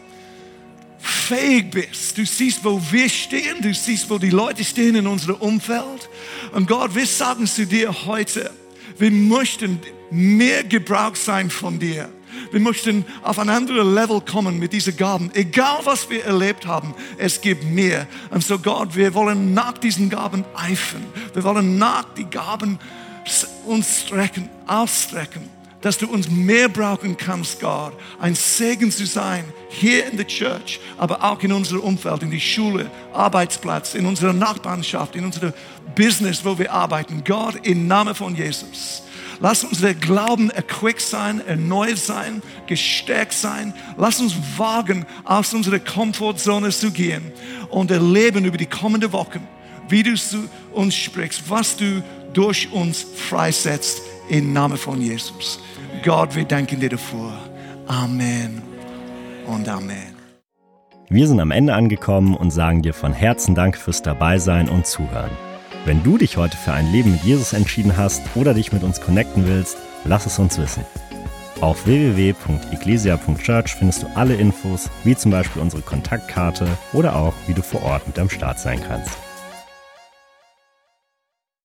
fähig 0.99 1.71
bist. 1.71 2.17
Du 2.19 2.25
siehst, 2.25 2.65
wo 2.65 2.81
wir 2.91 3.09
stehen, 3.09 3.61
du 3.61 3.73
siehst, 3.73 4.09
wo 4.11 4.19
die 4.19 4.31
Leute 4.31 4.65
stehen 4.65 4.97
in 4.97 5.07
unserem 5.07 5.37
Umfeld. 5.37 6.09
Und 6.53 6.67
Gott, 6.67 6.95
wir 6.95 7.07
sagen 7.07 7.47
zu 7.47 7.67
dir 7.67 8.07
heute, 8.07 8.51
wir 8.99 9.11
möchten 9.11 9.81
mehr 10.11 10.65
Gebrauch 10.65 11.15
sein 11.15 11.51
von 11.51 11.79
dir. 11.79 12.09
Wir 12.51 12.61
möchten 12.61 13.05
auf 13.23 13.39
ein 13.39 13.49
anderes 13.49 13.87
Level 13.87 14.21
kommen 14.21 14.59
mit 14.59 14.73
diesen 14.73 14.97
Gaben. 14.97 15.31
Egal 15.35 15.81
was 15.85 16.09
wir 16.09 16.25
erlebt 16.25 16.67
haben, 16.67 16.95
es 17.19 17.41
gibt 17.41 17.65
mehr. 17.65 18.07
Und 18.31 18.45
so 18.45 18.59
Gott, 18.59 18.97
wir 18.97 19.15
wollen 19.15 19.55
nach 19.55 19.79
diesen 19.79 20.11
Gaben 20.11 20.45
eifern. 20.55 21.05
Wir 21.35 21.45
wollen 21.45 21.79
nach 21.79 22.05
die 22.15 22.25
Gaben 22.25 22.79
uns 23.67 24.01
strecken, 24.01 24.49
ausstrecken, 24.67 25.43
dass 25.81 25.99
du 25.99 26.09
uns 26.09 26.29
mehr 26.29 26.69
brauchen 26.69 27.17
kannst, 27.17 27.61
Gott. 27.61 27.93
Ein 28.21 28.35
Segen 28.35 28.91
zu 28.91 29.07
sein 29.07 29.45
hier 29.69 30.11
in 30.11 30.17
der 30.17 30.27
Church, 30.27 30.81
aber 30.97 31.23
auch 31.23 31.41
in 31.43 31.53
unserem 31.53 31.83
Umfeld, 31.83 32.23
in 32.23 32.31
die 32.31 32.41
Schule, 32.41 32.91
Arbeitsplatz, 33.13 33.95
in 33.95 34.07
unserer 34.07 34.33
Nachbarschaft, 34.33 35.15
in 35.15 35.25
unserem 35.25 35.53
Business, 35.95 36.45
wo 36.45 36.59
wir 36.59 36.73
arbeiten. 36.73 37.23
Gott, 37.25 37.67
im 37.67 37.87
Namen 37.87 38.15
von 38.15 38.35
Jesus. 38.35 39.03
Lass 39.41 39.63
uns 39.63 39.81
der 39.81 39.95
Glauben 39.95 40.51
erquickt 40.51 41.01
sein, 41.01 41.41
erneuert 41.47 41.99
sein, 41.99 42.43
gestärkt 42.67 43.33
sein. 43.33 43.73
Lass 43.97 44.21
uns 44.21 44.35
wagen, 44.57 45.07
aus 45.25 45.55
unserer 45.55 45.79
Komfortzone 45.79 46.71
zu 46.71 46.91
gehen 46.91 47.31
und 47.71 47.93
erleben 47.93 48.45
über 48.45 48.57
die 48.57 48.67
kommenden 48.67 49.13
Wochen, 49.13 49.47
wie 49.89 50.03
du 50.03 50.17
zu 50.17 50.49
uns 50.73 50.97
sprichst, 50.97 51.49
was 51.49 51.77
du 51.77 52.03
durch 52.33 52.73
uns 52.73 53.07
freisetzt 53.15 54.03
im 54.29 54.53
Namen 54.53 54.77
von 54.77 55.01
Jesus. 55.01 55.61
Gott, 56.05 56.35
wir 56.35 56.45
danken 56.45 56.81
dir 56.81 56.91
dafür. 56.91 57.33
Amen 57.87 58.63
und 59.47 59.69
Amen. 59.69 60.15
Wir 61.11 61.27
sind 61.27 61.41
am 61.41 61.51
Ende 61.51 61.75
angekommen 61.75 62.37
und 62.37 62.51
sagen 62.51 62.83
dir 62.83 62.93
von 62.93 63.15
Herzen 63.15 63.55
Dank 63.55 63.79
fürs 63.79 64.03
Dabeisein 64.03 64.69
und 64.69 64.87
Zuhören. 64.87 65.31
Wenn 65.87 66.03
du 66.03 66.19
dich 66.19 66.37
heute 66.37 66.57
für 66.57 66.73
ein 66.73 66.93
Leben 66.93 67.13
mit 67.13 67.23
Jesus 67.23 67.55
entschieden 67.55 67.97
hast 67.97 68.23
oder 68.35 68.53
dich 68.53 68.73
mit 68.73 68.83
uns 68.83 69.01
connecten 69.01 69.47
willst, 69.47 69.79
lass 70.05 70.27
es 70.27 70.39
uns 70.39 70.59
wissen. 70.59 70.85
Auf 71.61 71.87
www.ecclesia.church 71.87 73.75
findest 73.75 74.03
du 74.03 74.07
alle 74.15 74.35
Infos, 74.35 74.91
wie 75.05 75.17
zum 75.17 75.31
Beispiel 75.33 75.63
unsere 75.63 75.83
Kontaktkarte 75.83 76.69
oder 76.93 77.17
auch, 77.17 77.35
wie 77.47 77.55
du 77.55 77.63
vor 77.63 77.83
Ort 77.83 78.07
mit 78.07 78.19
am 78.19 78.29
Start 78.29 78.61
sein 78.61 78.81
kannst. 78.87 79.28